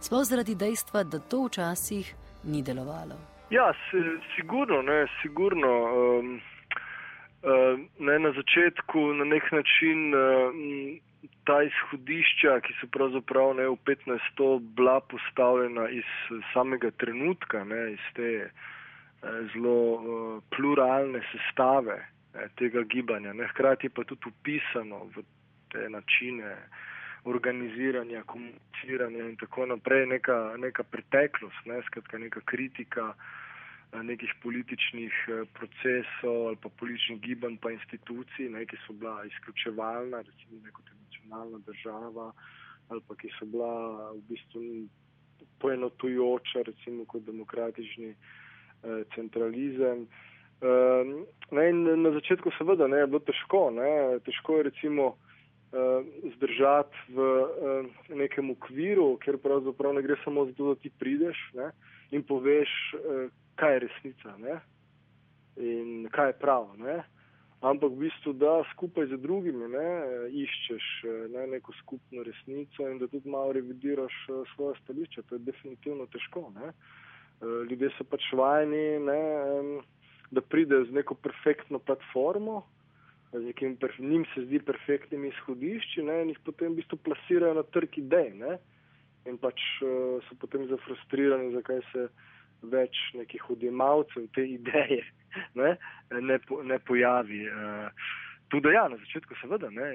Sploh 0.00 0.24
zaradi 0.24 0.54
dejstva, 0.54 1.02
da 1.04 1.18
to 1.18 1.44
včasih 1.44 2.14
ni 2.44 2.62
delovalo. 2.62 3.35
Ja, 3.50 3.72
sigurno, 4.36 4.82
ne, 4.82 5.06
sigurno. 5.22 5.72
Um, 6.18 6.40
uh, 7.42 7.78
ne, 7.98 8.18
na 8.18 8.32
začetku 8.32 9.12
na 9.14 9.24
nek 9.24 9.52
način 9.52 10.14
uh, 10.14 10.50
ta 11.46 11.60
izhodišča, 11.62 12.58
ki 12.60 12.74
so 12.80 12.88
pravzaprav 12.90 13.54
ne, 13.54 13.68
v 13.70 13.76
15. 13.86 14.58
bila 14.74 15.00
postavljena 15.00 15.88
iz 15.88 16.10
samega 16.52 16.90
trenutka, 16.90 17.62
ne, 17.64 17.92
iz 17.92 18.08
te 18.18 18.32
uh, 18.50 19.30
zelo 19.54 19.78
uh, 19.94 20.42
pluralne 20.56 21.22
sestave 21.30 22.00
ne, 22.34 22.48
tega 22.58 22.82
gibanja, 22.82 23.32
ne, 23.32 23.46
hkrati 23.54 23.88
pa 23.88 24.02
tudi 24.04 24.26
upisano 24.26 25.04
v 25.14 25.22
te 25.70 25.86
načine 25.88 26.56
organiziranja, 27.26 28.22
komuniciranja 28.22 29.24
in 29.28 29.36
tako 29.36 29.66
naprej, 29.66 30.06
neka, 30.06 30.36
neka 30.62 30.82
preteklost, 30.82 31.66
ne, 31.66 31.80
skratka 31.86 32.18
neka 32.18 32.40
kritika 32.44 33.14
eh, 33.14 34.02
nekih 34.02 34.34
političnih 34.42 35.14
eh, 35.28 35.42
procesov 35.58 36.46
ali 36.46 36.56
pa 36.62 36.68
političnih 36.68 37.20
gibanj 37.20 37.56
pa 37.62 37.70
institucij, 37.70 38.50
ne, 38.50 38.66
ki 38.66 38.78
so 38.86 38.92
bila 38.92 39.24
izključevalna, 39.24 40.22
recimo 40.22 40.62
neko 40.64 40.82
nacionalna 41.04 41.58
država 41.66 42.32
ali 42.88 43.00
pa 43.08 43.14
ki 43.14 43.28
so 43.38 43.46
bila 43.46 43.72
v 44.12 44.22
bistvu 44.28 44.62
poenotujoča, 45.58 46.62
recimo 46.62 47.04
kot 47.04 47.22
demokratični 47.22 48.10
eh, 48.10 49.02
centralizem. 49.14 50.06
Eh, 50.62 51.04
ne, 51.50 51.72
na 51.96 52.10
začetku 52.10 52.50
seveda 52.58 52.88
ne, 52.88 53.02
je 53.02 53.06
bilo 53.06 53.20
težko, 53.20 53.70
ne, 53.70 54.18
težko 54.24 54.56
je 54.56 54.68
recimo 54.70 55.16
zdržati 56.36 56.96
v 57.08 57.18
uh, 57.18 57.86
nekem 58.14 58.50
okviru, 58.50 59.16
ker 59.18 59.38
pravzaprav 59.38 59.94
ne 59.94 60.02
gre 60.02 60.16
samo 60.24 60.46
za 60.46 60.52
to, 60.52 60.74
da 60.74 60.80
ti 60.80 60.90
prideš 60.90 61.36
ne, 61.54 61.70
in 62.10 62.22
poveš, 62.22 62.70
uh, 62.94 63.26
kaj 63.58 63.74
je 63.74 63.82
resnica 63.86 64.36
ne, 64.38 64.60
in 65.56 66.08
kaj 66.12 66.30
je 66.30 66.38
prav. 66.40 66.70
Ne. 66.78 67.02
Ampak 67.64 67.90
v 67.90 68.04
bistvu, 68.04 68.34
da 68.36 68.60
skupaj 68.74 69.08
z 69.10 69.18
drugimi 69.18 69.68
ne, 69.72 69.88
iščeš 70.44 70.86
ne, 71.32 71.46
neko 71.56 71.72
skupno 71.80 72.22
resnico 72.22 72.84
in 72.88 73.00
da 73.00 73.08
tudi 73.08 73.32
malo 73.32 73.56
revidiraš 73.56 74.12
svoje 74.54 74.76
stališče. 74.84 75.24
To 75.26 75.34
je 75.34 75.46
definitivno 75.48 76.06
težko. 76.12 76.52
Ne. 76.54 76.74
Ljudje 77.70 77.90
so 77.96 78.04
pač 78.04 78.28
vajeni, 78.36 79.00
ne, 79.08 79.22
da 80.30 80.44
pridejo 80.44 80.84
z 80.84 81.00
neko 81.00 81.16
perfektno 81.16 81.80
platformo, 81.80 82.62
z 83.40 83.44
nekim, 83.44 83.76
njim 83.98 84.24
se 84.34 84.44
zdi 84.44 84.58
perfektnim 84.58 85.24
izhodišči 85.24 86.02
ne, 86.02 86.22
in 86.22 86.32
jih 86.32 86.40
potem 86.44 86.72
v 86.72 86.80
bistvu 86.80 86.98
plasirajo 87.04 87.54
na 87.54 87.62
trg 87.62 87.98
idej. 87.98 88.32
Ne, 88.40 88.58
in 89.26 89.38
pač 89.42 89.60
uh, 89.82 90.22
so 90.28 90.36
potem 90.40 90.66
zafrustrirani, 90.70 91.54
zakaj 91.56 91.82
se 91.92 92.06
več 92.70 92.98
nekih 93.18 93.50
odjemalcev 93.52 94.28
te 94.34 94.46
ideje 94.48 95.02
ne, 95.60 95.74
ne, 96.10 96.38
po, 96.46 96.62
ne 96.62 96.78
pojavi. 96.78 97.42
Uh, 97.50 98.06
tudi 98.52 98.72
ja, 98.74 98.86
na 98.88 98.98
začetku 99.02 99.36
seveda 99.40 99.70
ne, 99.74 99.90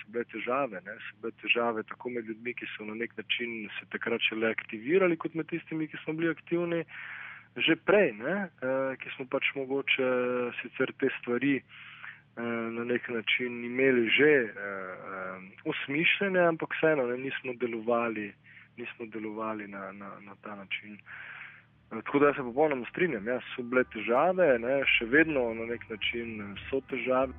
so 0.00 0.12
bile 0.14 0.26
težave, 0.34 0.82
ne, 0.84 0.98
so 1.06 1.22
bile 1.22 1.34
težave 1.44 1.86
tako 1.88 2.12
med 2.16 2.28
ljudmi, 2.28 2.56
ki 2.58 2.68
so 2.74 2.88
na 2.88 2.98
nek 2.98 3.14
način 3.16 3.70
se 3.78 3.88
takrat 3.94 4.24
šele 4.28 4.50
aktivirali, 4.50 5.16
kot 5.16 5.38
med 5.38 5.48
tistimi, 5.52 5.88
ki 5.88 6.02
smo 6.04 6.18
bili 6.18 6.32
aktivni. 6.34 6.84
že 7.52 7.74
prej, 7.76 8.14
ne, 8.16 8.34
uh, 8.64 8.94
ki 8.96 9.10
smo 9.12 9.26
pač 9.28 9.50
mogoče 9.52 10.06
sicer 10.62 10.88
te 10.96 11.10
stvari 11.18 11.58
uh, 11.60 11.74
na 12.36 12.84
nek 12.84 13.08
način 13.08 13.64
imeli 13.64 14.08
že 14.08 14.52
usmišljene, 15.64 16.40
ampak 16.40 16.74
vseeno 16.76 17.06
ne, 17.06 17.16
nismo 17.18 17.52
delovali, 17.60 18.32
nismo 18.76 19.06
delovali 19.06 19.68
na, 19.68 19.92
na, 19.92 20.10
na 20.20 20.34
ta 20.42 20.56
način. 20.56 20.98
Tako 21.90 22.18
da 22.18 22.34
se 22.34 22.42
popolnoma 22.42 22.86
strinjam, 22.90 23.26
ja, 23.28 23.40
so 23.54 23.62
bile 23.62 23.84
težave, 23.84 24.58
ne, 24.58 24.80
še 24.84 25.04
vedno 25.04 25.54
na 25.54 25.66
nek 25.74 25.84
način 25.90 26.56
so 26.70 26.80
težave. 26.88 27.32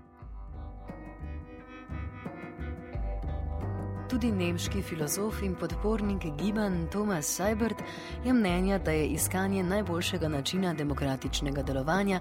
Tudi 4.14 4.30
nemški 4.30 4.82
filozof 4.86 5.40
in 5.42 5.56
podpornik 5.58 6.28
gibanj 6.38 6.84
Thomas 6.94 7.26
Seibert 7.26 7.80
je 8.26 8.34
mnenja, 8.34 8.78
da 8.78 8.92
je 8.92 9.08
iskanje 9.08 9.64
najboljšega 9.64 10.28
načina 10.30 10.74
demokratičnega 10.74 11.64
delovanja 11.64 12.20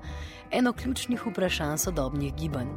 eno 0.51 0.73
ključnih 0.73 1.27
vprašanj 1.27 1.77
sodobnih 1.79 2.35
gibanj. 2.35 2.71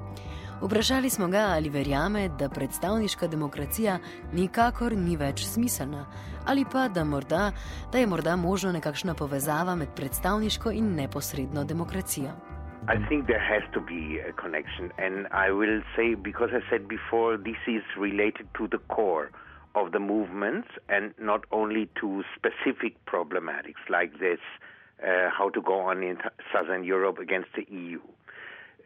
Vprašali 0.61 1.09
smo 1.09 1.27
ga, 1.27 1.45
ali 1.55 1.69
verjame, 1.69 2.29
da 2.29 2.49
predstavniška 2.49 3.27
demokracija 3.27 3.99
nikakor 4.33 4.97
ni 4.97 5.15
več 5.15 5.45
smiselna, 5.47 6.05
ali 6.45 6.65
pa 6.71 6.87
da, 6.87 7.03
morda, 7.03 7.51
da 7.91 7.97
je 7.97 8.07
morda 8.07 8.35
možno 8.35 8.71
nekakšna 8.71 9.13
povezava 9.13 9.75
med 9.75 9.95
predstavniško 9.95 10.71
in 10.71 10.91
neposredno 10.95 11.63
demokracijo. 11.63 12.54
I 12.87 13.03
think 13.09 13.25
there 13.25 13.39
has 13.39 13.63
to 13.73 13.81
be 13.81 14.19
a 14.19 14.31
connection. 14.31 14.91
And 14.99 15.27
I 15.31 15.49
will 15.49 15.81
say, 15.95 16.13
because 16.13 16.49
I 16.53 16.59
said 16.69 16.87
before, 16.87 17.35
this 17.35 17.57
is 17.67 17.81
related 17.97 18.47
to 18.57 18.67
the 18.67 18.77
core 18.77 19.31
of 19.73 19.91
the 19.91 19.99
movements 19.99 20.67
and 20.87 21.13
not 21.19 21.45
only 21.51 21.89
to 22.01 22.23
specific 22.35 23.03
problematics 23.05 23.89
like 23.89 24.19
this, 24.19 24.39
uh, 25.03 25.29
how 25.35 25.49
to 25.49 25.61
go 25.61 25.79
on 25.79 26.03
in 26.03 26.17
Southern 26.53 26.83
Europe 26.83 27.17
against 27.17 27.49
the 27.55 27.65
EU. 27.73 27.99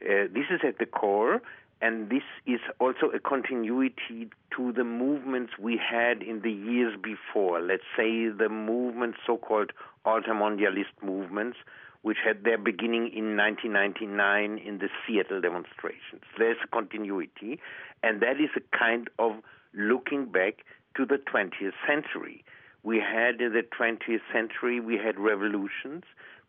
Uh, 0.01 0.31
this 0.33 0.45
is 0.49 0.61
at 0.65 0.79
the 0.79 0.85
core, 0.85 1.41
and 1.81 2.09
this 2.09 2.23
is 2.47 2.61
also 2.79 3.07
a 3.13 3.19
continuity 3.19 4.29
to 4.55 4.71
the 4.71 4.85
movements 4.85 5.53
we 5.59 5.77
had 5.77 6.23
in 6.23 6.41
the 6.41 6.51
years 6.51 6.97
before. 7.01 7.59
Let's 7.59 7.83
say 7.97 8.29
the 8.29 8.49
movements, 8.49 9.17
so 9.27 9.37
called 9.37 9.71
altermondialist 10.05 11.03
movements, 11.03 11.57
which 12.01 12.17
had 12.23 12.43
their 12.43 12.57
beginning 12.57 13.11
in 13.13 13.35
1999 13.35 14.57
in 14.57 14.77
the 14.77 14.89
Seattle 15.05 15.41
demonstrations. 15.41 16.23
There's 16.37 16.57
a 16.63 16.67
continuity, 16.67 17.59
and 18.03 18.21
that 18.21 18.39
is 18.39 18.49
a 18.55 18.77
kind 18.77 19.09
of 19.19 19.33
looking 19.73 20.25
back 20.25 20.65
to 20.95 21.05
the 21.05 21.17
20th 21.17 21.73
century. 21.85 22.43
We 22.83 22.97
had 22.97 23.41
in 23.41 23.53
the 23.53 23.63
20th 23.63 24.21
century, 24.31 24.79
we 24.79 24.95
had 24.95 25.19
revolutions, 25.19 26.03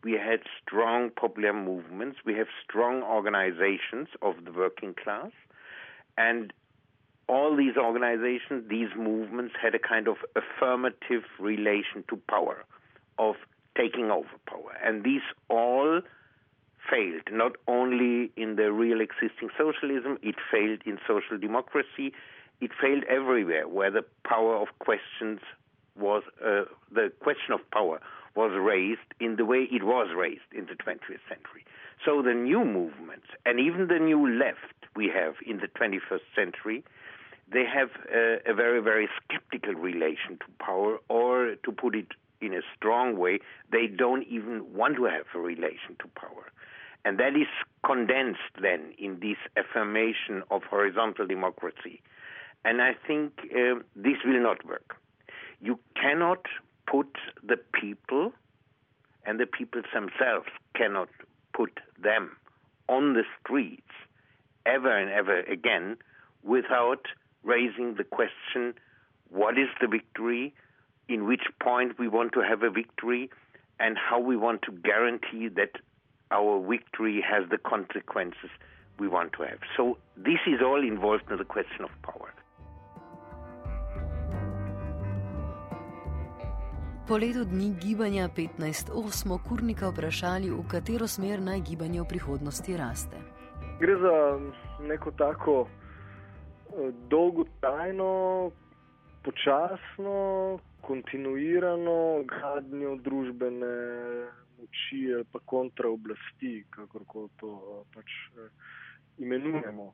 we 0.04 0.12
had 0.12 0.40
strong 0.62 1.10
popular 1.10 1.52
movements, 1.52 2.18
we 2.24 2.34
have 2.34 2.46
strong 2.64 3.02
organizations 3.02 4.08
of 4.22 4.44
the 4.44 4.52
working 4.52 4.94
class, 4.94 5.32
and 6.16 6.52
all 7.28 7.56
these 7.56 7.76
organizations, 7.76 8.68
these 8.68 8.88
movements 8.96 9.54
had 9.60 9.74
a 9.74 9.78
kind 9.78 10.08
of 10.08 10.16
affirmative 10.34 11.22
relation 11.38 12.04
to 12.08 12.16
power, 12.28 12.64
of 13.18 13.36
taking 13.76 14.10
over 14.10 14.28
power. 14.46 14.76
And 14.84 15.04
these 15.04 15.22
all 15.48 16.00
failed, 16.90 17.22
not 17.30 17.52
only 17.68 18.32
in 18.36 18.56
the 18.56 18.72
real 18.72 19.00
existing 19.00 19.50
socialism, 19.56 20.18
it 20.22 20.36
failed 20.50 20.80
in 20.86 20.98
social 21.06 21.38
democracy, 21.38 22.12
it 22.60 22.70
failed 22.80 23.04
everywhere 23.04 23.68
where 23.68 23.90
the 23.90 24.04
power 24.24 24.56
of 24.56 24.68
questions 24.78 25.40
was, 25.96 26.22
uh, 26.44 26.64
the 26.92 27.12
question 27.20 27.52
of 27.52 27.60
power 27.70 28.00
was 28.34 28.52
raised 28.58 29.00
in 29.18 29.36
the 29.36 29.44
way 29.44 29.68
it 29.70 29.82
was 29.82 30.08
raised 30.16 30.50
in 30.52 30.66
the 30.66 30.74
20th 30.74 31.20
century. 31.28 31.64
So 32.04 32.22
the 32.22 32.34
new 32.34 32.64
movements, 32.64 33.26
and 33.44 33.58
even 33.58 33.88
the 33.88 33.98
new 33.98 34.26
left 34.38 34.86
we 34.94 35.10
have 35.14 35.34
in 35.46 35.58
the 35.58 35.68
21st 35.68 36.20
century, 36.34 36.84
they 37.52 37.64
have 37.64 37.90
a 38.12 38.54
very, 38.54 38.80
very 38.80 39.08
skeptical 39.22 39.74
relation 39.74 40.38
to 40.38 40.46
power, 40.64 40.98
or 41.08 41.56
to 41.64 41.72
put 41.72 41.96
it 41.96 42.06
in 42.40 42.54
a 42.54 42.60
strong 42.76 43.16
way, 43.16 43.40
they 43.70 43.86
don't 43.86 44.24
even 44.24 44.72
want 44.72 44.96
to 44.96 45.04
have 45.04 45.26
a 45.34 45.38
relation 45.38 45.96
to 46.00 46.08
power. 46.14 46.50
And 47.04 47.18
that 47.18 47.34
is 47.34 47.48
condensed 47.84 48.54
then 48.60 48.92
in 48.98 49.20
this 49.20 49.38
affirmation 49.56 50.42
of 50.50 50.62
horizontal 50.64 51.26
democracy. 51.26 52.02
And 52.64 52.82
I 52.82 52.94
think 53.06 53.32
uh, 53.54 53.80
this 53.96 54.18
will 54.24 54.42
not 54.42 54.66
work. 54.66 54.96
You 55.60 55.78
cannot 56.00 56.46
put 56.86 57.08
the 57.42 57.56
people, 57.56 58.32
and 59.24 59.40
the 59.40 59.46
people 59.46 59.82
themselves 59.94 60.48
cannot 60.74 61.08
put 61.54 61.80
them 62.02 62.36
on 62.88 63.14
the 63.14 63.22
streets 63.40 63.82
ever 64.66 64.94
and 64.94 65.10
ever 65.10 65.40
again 65.40 65.96
without 66.42 67.06
raising 67.42 67.94
the 67.94 68.04
question 68.04 68.74
what 69.30 69.56
is 69.56 69.68
the 69.80 69.86
victory? 69.86 70.52
In 71.10 71.26
which 71.26 71.46
point 71.60 71.98
we 71.98 72.08
want 72.08 72.32
to 72.32 72.40
have 72.40 72.62
a 72.62 72.70
victory 72.70 73.28
and 73.80 73.98
how 73.98 74.20
we 74.20 74.36
want 74.36 74.62
to 74.62 74.72
guarantee 74.72 75.48
that 75.48 75.72
our 76.30 76.52
victory 76.74 77.24
has 77.30 77.42
the 77.50 77.58
consequences 77.58 78.50
we 78.98 79.08
want 79.08 79.32
to 79.32 79.42
have. 79.42 79.58
So 79.76 79.98
this 80.16 80.40
is 80.46 80.60
all 80.62 80.82
involved 80.82 81.24
in 81.30 81.38
the 81.38 81.44
question 81.44 81.82
of 81.84 81.90
power. 82.02 82.30
Po 87.08 87.18
letu 87.18 87.44
dni 87.44 87.74
gibanja 87.74 88.28
15.8 88.28 89.10
smo 89.10 89.38
Kurnika 89.48 89.88
vprašali, 89.90 90.50
v 90.50 90.62
katero 90.70 91.08
smer 91.10 91.40
naj 91.42 91.60
gibanje 91.66 92.00
v 92.00 92.06
prihodnosti 92.06 92.76
raste. 92.76 93.18
Gre 93.80 93.96
za 93.98 94.14
neko 94.86 95.10
tako 95.18 95.66
eh, 95.66 96.92
dolgotrajno, 97.10 98.50
počasno, 99.26 100.14
kontinuirano 100.82 102.24
gradnjo 102.26 102.96
družbene 103.04 103.74
moči 104.58 105.00
ali 105.14 105.24
pa 105.32 105.38
kontraoblasti, 105.44 106.64
kako 106.70 107.28
to 107.40 107.50
eh, 107.56 107.84
pač 107.94 108.10
eh, 108.36 108.48
imenujemo. 109.18 109.92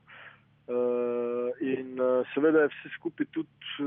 Uh, 0.67 1.55
in 1.63 1.95
seveda 2.33 2.65
je 2.65 2.67
vse 2.67 2.89
skupaj 2.97 3.25
tudi 3.31 3.85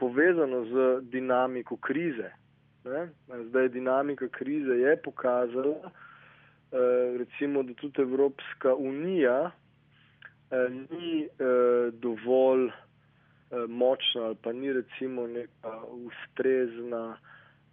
povezano 0.00 0.62
z 0.64 0.86
dinamiko 1.12 1.76
krize. 1.76 2.30
Zdaj, 3.48 3.68
dinamika 3.68 4.28
krize 4.28 4.72
je 4.72 4.96
pokazala, 5.04 5.90
recimo, 7.18 7.62
da 7.62 7.74
tudi 7.74 8.02
Evropska 8.02 8.74
unija 8.74 9.50
ni 10.88 11.28
dovolj 11.92 12.70
Eh, 12.70 12.87
močna 13.50 14.22
ali 14.22 14.36
pa 14.42 14.52
ni 14.52 14.72
recimo 14.72 15.26
neka 15.26 15.72
ustrezna, 15.86 17.18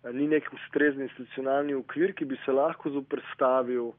eh, 0.04 0.14
ni 0.14 0.28
nek 0.28 0.48
ustrezni 0.54 1.04
institucionalni 1.04 1.74
okvir, 1.74 2.14
ki 2.14 2.26
bi 2.26 2.38
se 2.46 2.52
lahko 2.52 2.90
zoprstavil 2.90 3.92
uh, 3.92 3.96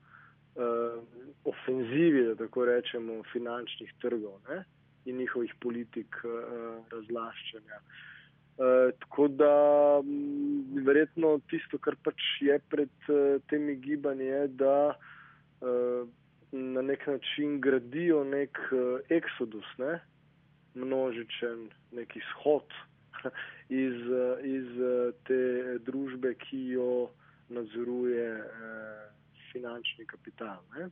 ofenzivi, 1.45 2.25
da 2.31 2.35
tako 2.35 2.65
rečemo, 2.65 3.23
finančnih 3.33 3.93
trgov 4.01 4.41
ne? 4.49 4.65
in 5.05 5.17
njihovih 5.17 5.55
politik 5.61 6.17
uh, 6.25 6.33
razlaščanja. 6.91 7.81
Uh, 8.57 8.91
tako 9.05 9.29
da 9.29 9.53
mm, 10.03 10.83
verjetno 10.87 11.37
tisto, 11.51 11.79
kar 11.79 11.95
pač 12.03 12.25
je 12.41 12.59
pred 12.73 13.11
uh, 13.12 13.37
temi 13.51 13.77
gibanji, 13.77 14.25
je, 14.25 14.49
da 14.49 14.79
uh, 14.97 16.09
na 16.53 16.83
nek 16.83 17.07
način 17.07 17.61
gradijo 17.61 18.25
nek 18.25 18.59
uh, 18.73 18.99
eksodus, 19.12 19.69
ne? 19.79 20.01
Množičen 20.77 21.69
neki 21.93 22.21
shod 22.33 22.77
iz, 23.85 24.01
iz 24.45 24.69
te 25.27 25.41
družbe, 25.87 26.35
ki 26.47 26.61
jo 26.77 27.09
nadzoruje 27.49 28.29
eh, 28.39 29.09
finančni 29.53 30.07
kapital. 30.07 30.62
Ne? 30.77 30.89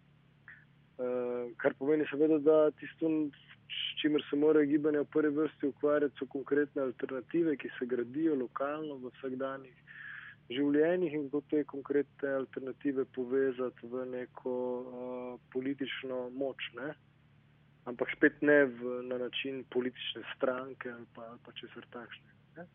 Eh, 0.99 1.55
kar 1.57 1.75
pomeni 1.79 2.07
seveda, 2.11 2.39
da 2.39 2.59
tisto, 2.81 3.11
s 3.69 4.01
čimer 4.01 4.23
se 4.31 4.37
morajo 4.37 4.71
gibanja 4.71 5.03
v 5.03 5.11
prvi 5.13 5.35
vrsti 5.37 5.67
ukvarjati, 5.67 6.17
so 6.19 6.29
konkretne 6.31 6.83
alternative, 6.83 7.57
ki 7.57 7.71
se 7.79 7.87
gradijo 7.91 8.37
lokalno 8.39 9.01
v 9.03 9.13
vsakdanjih 9.17 9.81
življenjih 10.53 11.15
in 11.17 11.29
kako 11.31 11.41
te 11.51 11.65
konkretne 11.65 12.35
alternative 12.39 13.07
povezati 13.17 13.89
v 13.89 14.05
neko 14.11 14.55
uh, 14.55 15.29
politično 15.55 16.29
moč. 16.37 16.67
Ne? 16.77 16.91
Uh, 16.93 17.14
ampak 17.85 18.09
spet 18.17 18.43
ne 18.43 18.65
v, 18.65 19.01
na 19.09 19.19
način 19.19 19.65
politične 19.71 20.23
stranke 20.37 20.91
ali 20.91 21.07
pa, 21.15 21.37
pa 21.45 21.53
česar 21.53 21.87
takšnega. 21.93 22.67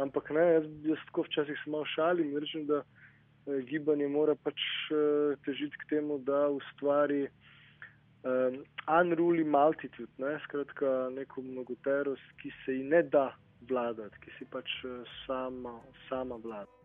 Ampak 0.00 0.30
ne, 0.30 0.46
jaz, 0.54 0.66
jaz 0.84 1.02
tako 1.10 1.26
včasih 1.28 1.58
se 1.64 1.70
malo 1.70 1.84
šalim 1.84 2.32
in 2.32 2.40
rečem, 2.40 2.66
da 2.66 2.80
eh, 2.80 3.60
gibanje 3.68 4.08
mora 4.08 4.34
pač 4.34 4.60
eh, 4.90 5.36
težiti 5.44 5.76
k 5.84 5.88
temu, 5.90 6.18
da 6.24 6.48
ustvari 6.48 7.26
eh, 7.26 8.58
unruly 8.88 9.44
multitude, 9.44 10.12
ne? 10.18 10.38
skratka 10.44 11.10
neko 11.12 11.42
mnogoterost, 11.42 12.32
ki 12.40 12.52
se 12.64 12.78
ji 12.78 12.84
ne 12.84 13.02
da 13.02 13.28
vladati, 13.68 14.24
ki 14.24 14.36
si 14.38 14.48
pač 14.48 14.72
eh, 14.84 15.02
sama, 15.26 15.76
sama 16.08 16.40
vlada. 16.40 16.79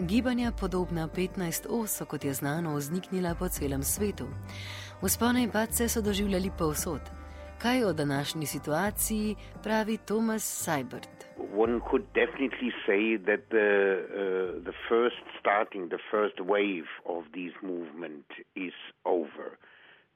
Gibanja 0.00 0.52
podobna 0.52 1.08
15O 1.08 1.86
so, 1.86 2.04
kot 2.04 2.24
je 2.24 2.32
znano, 2.32 2.76
vzniknila 2.76 3.34
po 3.34 3.48
celem 3.48 3.82
svetu. 3.82 4.28
Vzpone 5.00 5.42
in 5.42 5.50
padce 5.50 5.88
so 5.88 6.02
doživljali 6.04 6.50
povsod. 6.58 7.00
Kaj 7.62 7.84
o 7.84 7.92
današnji 7.92 8.46
situaciji 8.46 9.36
pravi 9.62 9.96
Thomas 9.96 10.44
Seibert? 10.44 11.16
One 11.56 11.80
could 11.80 12.04
definitely 12.12 12.72
say 12.86 13.16
that 13.16 13.40
the, 13.48 13.70
uh, 14.12 14.64
the 14.68 14.76
first 14.88 15.24
starting, 15.40 15.88
the 15.88 16.02
first 16.10 16.40
wave 16.40 16.90
of 17.04 17.24
this 17.32 17.54
movement 17.62 18.28
is 18.54 18.76
over. 19.04 19.56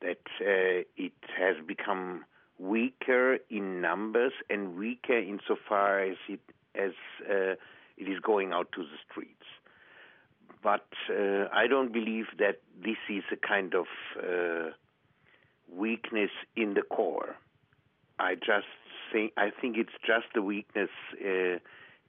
That 0.01 0.25
uh, 0.41 0.85
it 0.97 1.21
has 1.41 1.57
become 1.67 2.25
weaker 2.59 3.39
in 3.49 3.81
numbers 3.81 4.35
and 4.51 4.77
weaker 4.77 5.19
insofar 5.19 6.01
as 6.11 6.19
it 6.29 6.45
as 6.75 6.93
uh, 7.25 7.55
it 7.97 8.09
is 8.09 8.21
going 8.21 8.53
out 8.53 8.69
to 8.73 8.83
the 8.83 8.99
streets. 9.09 9.49
But 10.63 10.87
uh, 11.09 11.49
I 11.53 11.67
don't 11.69 11.93
believe 11.93 12.27
that 12.39 12.61
this 12.83 12.99
is 13.09 13.25
a 13.33 13.37
kind 13.37 13.75
of 13.75 13.87
uh, 14.19 14.71
weakness 15.73 16.31
in 16.57 16.75
the 16.75 16.83
core. 16.83 17.37
I 18.19 18.35
just 18.35 18.67
think 19.13 19.33
I 19.37 19.51
think 19.51 19.77
it's 19.79 19.97
just 20.07 20.27
a 20.37 20.43
weakness 20.43 20.91
uh, 21.15 21.59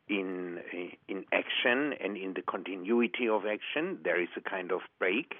in 0.09 0.59
in 1.07 1.25
action 1.31 1.93
and 2.03 2.17
in 2.17 2.33
the 2.33 2.41
continuity 2.41 3.29
of 3.29 3.45
action. 3.45 3.99
There 4.03 4.21
is 4.21 4.29
a 4.35 4.41
kind 4.41 4.71
of 4.71 4.81
break. 4.99 5.33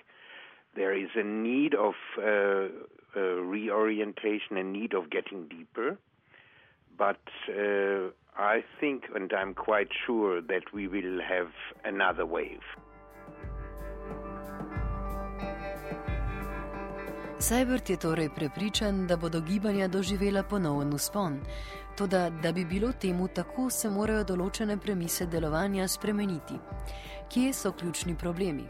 There 0.76 0.95
is 0.95 1.10
a 1.15 1.24
need 1.24 1.76
of 1.76 1.95
uh, 2.17 2.69
uh, 3.15 3.19
reorientation, 3.19 4.56
a 4.56 4.63
need 4.63 4.93
of 4.93 5.10
getting 5.10 5.50
deeper. 5.50 5.97
But 6.97 7.19
uh, 7.50 8.12
I 8.38 8.63
think, 8.80 9.04
and 9.13 9.32
I'm 9.34 9.54
quite 9.54 9.89
sure, 10.06 10.39
that 10.41 10.74
we 10.74 10.88
will 10.88 11.19
have 11.21 11.52
another 11.84 12.26
wave. 12.26 12.62
Seibert 17.41 17.89
je 17.89 17.97
torej 17.97 18.30
prepričan, 18.30 19.08
da 19.08 19.17
bodo 19.17 19.39
gibanja 19.41 19.88
doživela 19.88 20.43
ponoven 20.43 20.93
uspon. 20.93 21.39
Toda, 21.97 22.30
da 22.43 22.51
bi 22.51 22.65
bilo 22.65 22.91
temu 23.01 23.27
tako, 23.27 23.69
se 23.69 23.89
morajo 23.89 24.23
določene 24.23 24.77
premise 24.77 25.25
delovanja 25.25 25.88
spremeniti. 25.89 26.60
Kje 27.34 27.54
so 27.54 27.71
ključni 27.73 28.13
problemi? 28.23 28.67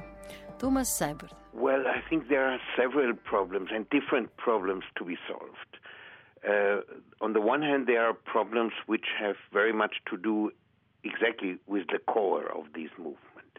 Thomas 0.60 0.94
Seibert. 0.98 1.36
Well, 1.54 1.84
I 1.84 2.00
think 2.08 2.30
there 2.30 2.46
are 2.48 2.62
several 2.78 3.12
problems 3.32 3.76
and 3.76 3.90
different 3.92 4.32
problems 4.38 4.86
to 4.96 5.04
be 5.04 5.18
solved. 5.28 5.72
Uh, 6.48 6.80
on 7.20 7.34
the 7.34 7.44
one 7.44 7.62
hand, 7.62 7.88
there 7.88 8.08
are 8.08 8.14
problems 8.14 8.72
which 8.88 9.08
have 9.20 9.36
very 9.52 9.74
much 9.74 10.00
to 10.10 10.16
do 10.16 10.52
exactly 11.04 11.60
with 11.68 11.92
the 11.92 12.00
core 12.08 12.48
of 12.56 12.72
this 12.72 12.92
movement, 12.98 13.54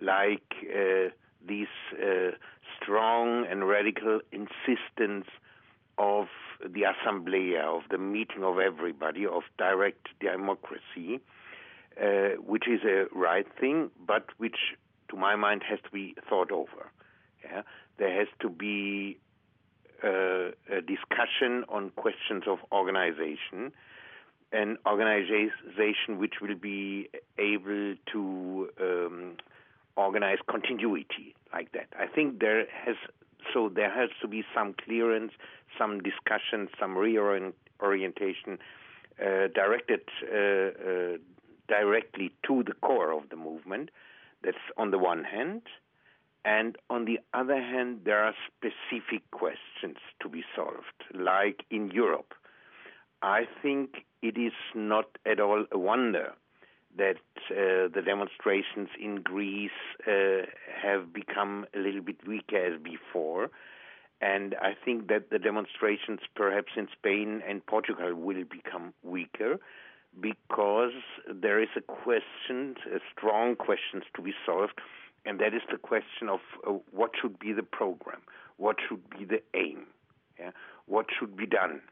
like 0.00 0.52
uh, 0.68 1.08
this 1.48 1.72
uh, 1.96 2.36
strong 2.88 3.46
and 3.50 3.68
radical 3.68 4.20
insistence 4.32 5.26
of 5.98 6.26
the 6.64 6.84
assembleia, 6.84 7.60
of 7.60 7.82
the 7.90 7.98
meeting 7.98 8.42
of 8.42 8.58
everybody, 8.58 9.26
of 9.26 9.42
direct 9.58 10.08
democracy, 10.20 11.20
uh, 12.00 12.40
which 12.44 12.64
is 12.66 12.80
a 12.84 13.06
right 13.14 13.46
thing, 13.60 13.90
but 14.06 14.26
which, 14.38 14.56
to 15.10 15.16
my 15.16 15.36
mind, 15.36 15.62
has 15.68 15.78
to 15.84 15.90
be 15.90 16.14
thought 16.28 16.50
over. 16.50 16.90
Yeah? 17.44 17.62
There 17.98 18.16
has 18.16 18.28
to 18.40 18.48
be 18.48 19.18
uh, 20.02 20.50
a 20.70 20.80
discussion 20.80 21.64
on 21.68 21.90
questions 21.90 22.44
of 22.46 22.58
organization, 22.72 23.72
an 24.52 24.78
organization 24.86 26.18
which 26.18 26.34
will 26.40 26.56
be 26.56 27.10
able 27.38 27.96
to 28.12 28.68
um, 28.80 29.36
organize 29.96 30.38
continuity 30.48 31.34
like 31.52 31.72
that. 31.72 31.88
I 31.98 32.06
think 32.06 32.40
there 32.40 32.66
has 32.84 32.96
so 33.54 33.68
there 33.68 33.90
has 33.90 34.10
to 34.20 34.28
be 34.28 34.44
some 34.54 34.74
clearance, 34.84 35.32
some 35.78 36.00
discussion, 36.00 36.68
some 36.78 36.96
reorientation 36.96 38.58
uh, 39.20 39.48
directed 39.54 40.00
uh, 40.22 40.36
uh, 40.36 41.16
directly 41.68 42.32
to 42.46 42.62
the 42.64 42.74
core 42.82 43.12
of 43.12 43.28
the 43.30 43.36
movement. 43.36 43.90
That's 44.42 44.56
on 44.76 44.90
the 44.90 44.98
one 44.98 45.24
hand. 45.24 45.62
And 46.44 46.76
on 46.88 47.04
the 47.04 47.18
other 47.34 47.60
hand, 47.60 48.02
there 48.04 48.24
are 48.24 48.34
specific 48.46 49.28
questions 49.32 49.98
to 50.22 50.28
be 50.28 50.44
solved, 50.54 51.02
like 51.12 51.64
in 51.70 51.90
Europe. 51.90 52.32
I 53.22 53.48
think 53.60 54.04
it 54.22 54.38
is 54.38 54.52
not 54.74 55.18
at 55.26 55.40
all 55.40 55.66
a 55.72 55.78
wonder 55.78 56.32
that 56.98 57.16
uh, 57.50 57.88
the 57.94 58.02
demonstrations 58.04 58.88
in 59.00 59.22
Greece 59.22 59.70
uh, 60.06 60.46
have 60.82 61.12
become 61.12 61.66
a 61.74 61.78
little 61.78 62.02
bit 62.02 62.26
weaker 62.26 62.56
as 62.56 62.80
before. 62.80 63.50
And 64.20 64.56
I 64.60 64.74
think 64.84 65.08
that 65.08 65.30
the 65.30 65.38
demonstrations 65.38 66.20
perhaps 66.34 66.72
in 66.76 66.88
Spain 66.92 67.40
and 67.48 67.64
Portugal 67.64 68.14
will 68.14 68.44
become 68.44 68.92
weaker 69.02 69.58
because 70.20 70.92
there 71.32 71.62
is 71.62 71.68
a 71.76 71.80
question, 71.80 72.74
a 72.92 72.98
strong 73.14 73.54
question 73.54 74.02
to 74.16 74.22
be 74.22 74.34
solved 74.44 74.80
and 75.28 75.38
that 75.40 75.54
is 75.54 75.62
the 75.70 75.76
question 75.76 76.28
of 76.30 76.40
uh, 76.66 76.72
what 76.90 77.10
should 77.20 77.38
be 77.38 77.52
the 77.52 77.62
program, 77.62 78.20
what 78.56 78.76
should 78.88 79.08
be 79.10 79.24
the 79.24 79.42
aim, 79.54 79.86
yeah? 80.38 80.50
what 80.86 81.06
should 81.18 81.36
be 81.36 81.46
done 81.46 81.82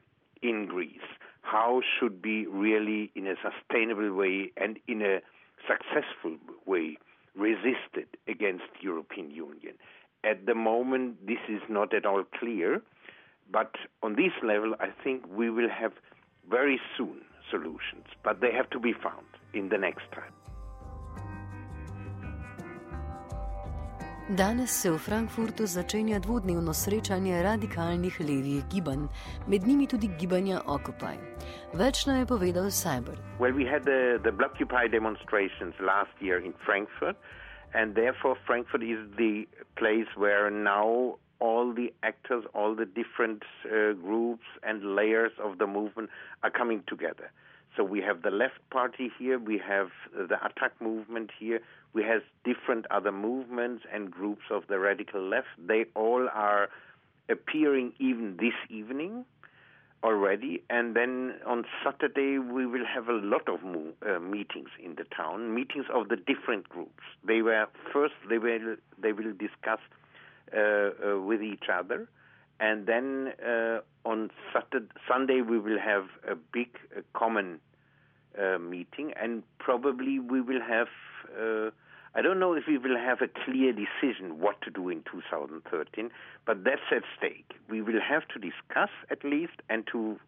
in 0.42 0.66
Greece, 0.66 1.10
how 1.46 1.80
should 1.98 2.20
be 2.20 2.46
really 2.46 3.10
in 3.14 3.26
a 3.26 3.34
sustainable 3.36 4.12
way 4.12 4.50
and 4.56 4.78
in 4.88 5.00
a 5.00 5.20
successful 5.66 6.36
way 6.66 6.98
resisted 7.36 8.08
against 8.26 8.64
European 8.80 9.30
Union. 9.30 9.74
At 10.24 10.46
the 10.46 10.54
moment, 10.54 11.24
this 11.26 11.38
is 11.48 11.60
not 11.68 11.94
at 11.94 12.04
all 12.04 12.24
clear, 12.38 12.82
but 13.50 13.76
on 14.02 14.16
this 14.16 14.32
level, 14.42 14.74
I 14.80 14.88
think 15.04 15.24
we 15.28 15.50
will 15.50 15.68
have 15.68 15.92
very 16.50 16.80
soon 16.96 17.20
solutions, 17.48 18.06
but 18.24 18.40
they 18.40 18.52
have 18.52 18.68
to 18.70 18.80
be 18.80 18.92
found 18.92 19.26
in 19.54 19.68
the 19.68 19.78
next 19.78 20.10
time. 20.12 20.32
Danes 24.28 24.70
se 24.82 24.90
v 24.90 24.98
Frankfurtu 24.98 25.66
začenja 25.66 26.18
dvodnevno 26.18 26.72
srečanje 26.74 27.42
radikalnih 27.42 28.20
levih 28.20 28.64
gibanj, 28.74 29.06
med 29.46 29.62
njimi 29.62 29.86
tudi 29.86 30.08
gibanja 30.18 30.58
Occupy. 30.66 31.14
Več 31.72 32.06
nam 32.06 32.18
je 32.18 32.26
povedal 32.26 32.66
Cyber. 32.74 33.14
Well, 33.38 33.54
we 33.54 33.62
had 33.70 33.84
the, 33.84 34.18
the 34.18 34.32
Blockupy 34.32 34.90
demonstrations 34.90 35.78
last 35.78 36.10
year 36.18 36.42
in 36.42 36.54
Frankfurt, 36.66 37.14
and 37.72 37.94
therefore 37.94 38.34
Frankfurt 38.46 38.82
is 38.82 38.98
the 39.16 39.46
place 39.76 40.10
where 40.16 40.50
now 40.50 41.18
all 41.38 41.72
the 41.72 41.94
actors, 42.02 42.42
all 42.52 42.74
the 42.74 42.86
different 42.86 43.44
uh, 43.64 43.94
groups 43.94 44.46
and 44.64 44.96
layers 44.96 45.38
of 45.38 45.58
the 45.58 45.68
movement 45.68 46.10
are 46.42 46.50
coming 46.50 46.82
together. 46.88 47.30
So 47.76 47.84
we 47.84 48.00
have 48.00 48.22
the 48.22 48.30
left 48.30 48.58
party 48.70 49.10
here, 49.18 49.38
we 49.38 49.58
have 49.58 49.88
the 50.14 50.36
attack 50.44 50.72
movement 50.80 51.30
here, 51.38 51.60
we 51.92 52.02
have 52.04 52.22
different 52.44 52.86
other 52.90 53.12
movements 53.12 53.84
and 53.92 54.10
groups 54.10 54.44
of 54.50 54.64
the 54.68 54.78
radical 54.78 55.20
left. 55.20 55.48
They 55.58 55.84
all 55.94 56.28
are 56.32 56.68
appearing 57.28 57.92
even 57.98 58.36
this 58.38 58.54
evening 58.70 59.24
already. 60.02 60.62
And 60.70 60.94
then 60.94 61.34
on 61.46 61.64
Saturday, 61.84 62.38
we 62.38 62.66
will 62.66 62.86
have 62.86 63.08
a 63.08 63.12
lot 63.12 63.48
of 63.48 63.62
mo- 63.62 63.92
uh, 64.06 64.20
meetings 64.20 64.70
in 64.82 64.94
the 64.94 65.04
town, 65.04 65.54
meetings 65.54 65.86
of 65.92 66.08
the 66.08 66.16
different 66.16 66.68
groups. 66.68 67.02
They 67.26 67.42
were 67.42 67.66
first, 67.92 68.14
they 68.28 68.38
will, 68.38 68.76
they 68.98 69.12
will 69.12 69.32
discuss 69.32 69.80
uh, 70.56 70.60
uh, 70.60 71.20
with 71.20 71.42
each 71.42 71.64
other. 71.72 72.08
And 72.58 72.86
then 72.86 73.34
uh, 73.46 73.80
on 74.04 74.30
Saturday, 74.52 74.86
Sunday, 75.08 75.42
we 75.42 75.58
will 75.58 75.78
have 75.78 76.08
a 76.28 76.34
big 76.34 76.68
uh, 76.96 77.02
common 77.12 77.60
uh, 78.40 78.58
meeting, 78.58 79.12
and 79.20 79.44
probably 79.58 80.18
we 80.18 80.40
will 80.40 80.60
have. 80.60 80.88
Uh, 81.38 81.70
I 82.14 82.22
don't 82.22 82.38
know 82.38 82.54
if 82.54 82.66
we 82.66 82.78
will 82.78 82.96
have 82.96 83.20
a 83.20 83.28
clear 83.44 83.74
decision 83.74 84.40
what 84.40 84.62
to 84.62 84.70
do 84.70 84.88
in 84.88 85.02
2013, 85.10 86.10
but 86.46 86.64
that's 86.64 86.80
at 86.90 87.02
stake. 87.18 87.52
We 87.68 87.82
will 87.82 88.00
have 88.00 88.26
to 88.28 88.38
discuss 88.38 88.88
at 89.10 89.22
least 89.22 89.60
and 89.68 89.86
to 89.92 90.18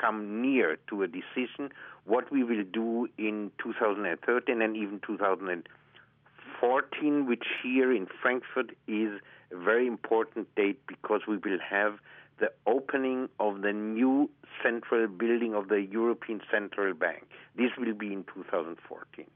come 0.00 0.40
near 0.40 0.78
to 0.88 1.02
a 1.02 1.06
decision 1.06 1.70
what 2.04 2.32
we 2.32 2.44
will 2.44 2.64
do 2.64 3.08
in 3.18 3.50
2013 3.62 4.62
and 4.62 4.74
even 4.76 5.00
2014, 5.06 7.26
which 7.26 7.44
here 7.62 7.92
in 7.92 8.06
Frankfurt 8.22 8.70
is 8.86 9.20
very 9.56 9.86
important 9.86 10.54
date 10.54 10.80
because 10.86 11.22
we 11.28 11.36
will 11.36 11.58
have 11.58 11.98
the 12.40 12.50
opening 12.66 13.28
of 13.38 13.62
the 13.62 13.72
new 13.72 14.28
central 14.62 15.06
building 15.06 15.54
of 15.54 15.68
the 15.68 15.80
European 15.82 16.40
Central 16.50 16.94
Bank. 16.94 17.24
This 17.56 17.70
will 17.78 17.94
be 17.94 18.12
in 18.12 18.24
2014. 18.34 19.26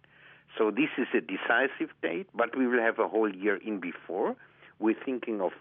So 0.57 0.71
this 0.71 0.89
is 0.97 1.07
a 1.15 1.21
decisive 1.21 1.95
date, 2.03 2.29
but 2.35 2.57
we 2.57 2.67
will 2.67 2.81
have 2.81 2.99
a 2.99 3.07
whole 3.07 3.33
year 3.33 3.57
in 3.57 3.79
before. 3.79 4.35
We're 4.81 4.97
thinking 5.05 5.41
of 5.41 5.53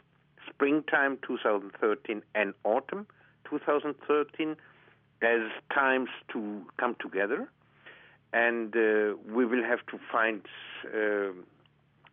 springtime 0.50 1.20
2013 1.28 2.22
and 2.34 2.54
autumn 2.64 3.06
2013 3.50 4.56
as 5.22 5.40
times 5.74 6.10
to 6.32 6.62
come 6.80 6.96
together. 7.00 7.50
And 8.34 8.76
uh, 8.76 9.16
we 9.32 9.46
will 9.46 9.64
have 9.64 9.86
to 9.88 10.00
find 10.12 10.42
uh, 10.86 11.32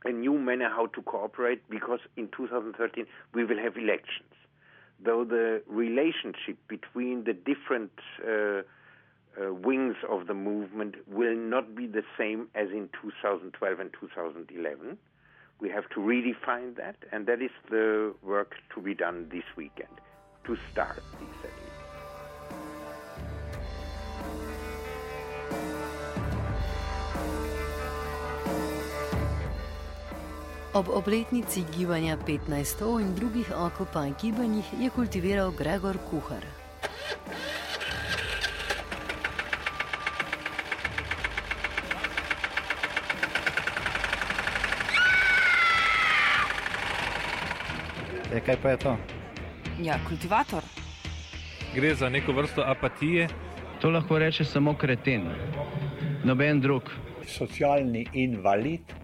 a 0.04 0.12
new 0.12 0.38
manner 0.38 0.68
how 0.68 0.86
to 0.86 1.02
cooperate 1.02 1.68
because 1.68 2.00
in 2.16 2.28
2013 2.36 3.06
we 3.34 3.44
will 3.44 3.58
have 3.58 3.76
elections. 3.76 4.32
Though 5.04 5.24
the 5.24 5.62
relationship 5.66 6.56
between 6.68 7.24
the 7.24 7.32
different 7.32 7.92
uh, 8.26 8.62
uh, 9.40 9.52
wings 9.52 9.96
of 10.08 10.26
the 10.26 10.34
movement 10.34 10.94
will 11.08 11.36
not 11.36 11.74
be 11.74 11.86
the 11.86 12.04
same 12.16 12.48
as 12.54 12.68
in 12.70 12.88
2012 13.02 13.80
and 13.80 13.90
2011. 14.00 14.98
We 15.60 15.70
have 15.70 15.88
to 15.90 16.00
redefine 16.00 16.76
that, 16.76 16.96
and 17.10 17.26
that 17.26 17.40
is 17.42 17.50
the 17.70 18.14
work 18.22 18.54
to 18.74 18.80
be 18.80 18.94
done 18.94 19.28
this 19.30 19.44
weekend 19.56 20.00
to 20.46 20.56
start 20.72 21.02
these 21.18 21.28
settings. 21.42 21.63
Ob 30.74 30.88
obletnici 30.88 31.64
gibanja 31.76 32.16
15. 32.26 33.00
in 33.00 33.14
drugih 33.14 33.46
okopaj 33.56 34.10
gibanjih 34.22 34.64
je 34.80 34.90
kultiviral 34.90 35.52
Gregor 35.58 35.96
Kuhar. 36.10 36.42
E, 48.34 48.40
kaj 48.40 48.56
pa 48.62 48.70
je 48.70 48.76
to? 48.76 48.96
Ja, 49.82 49.98
kultivator. 50.08 50.62
Gre 51.74 51.94
za 51.94 52.08
neko 52.08 52.32
vrsto 52.32 52.62
apatije. 52.66 53.28
To 53.80 53.90
lahko 53.90 54.18
reče 54.18 54.44
samo 54.44 54.74
kreten, 54.74 55.30
noben 56.24 56.60
drug. 56.60 56.90
Socialni 57.26 58.06
invalid 58.12 59.03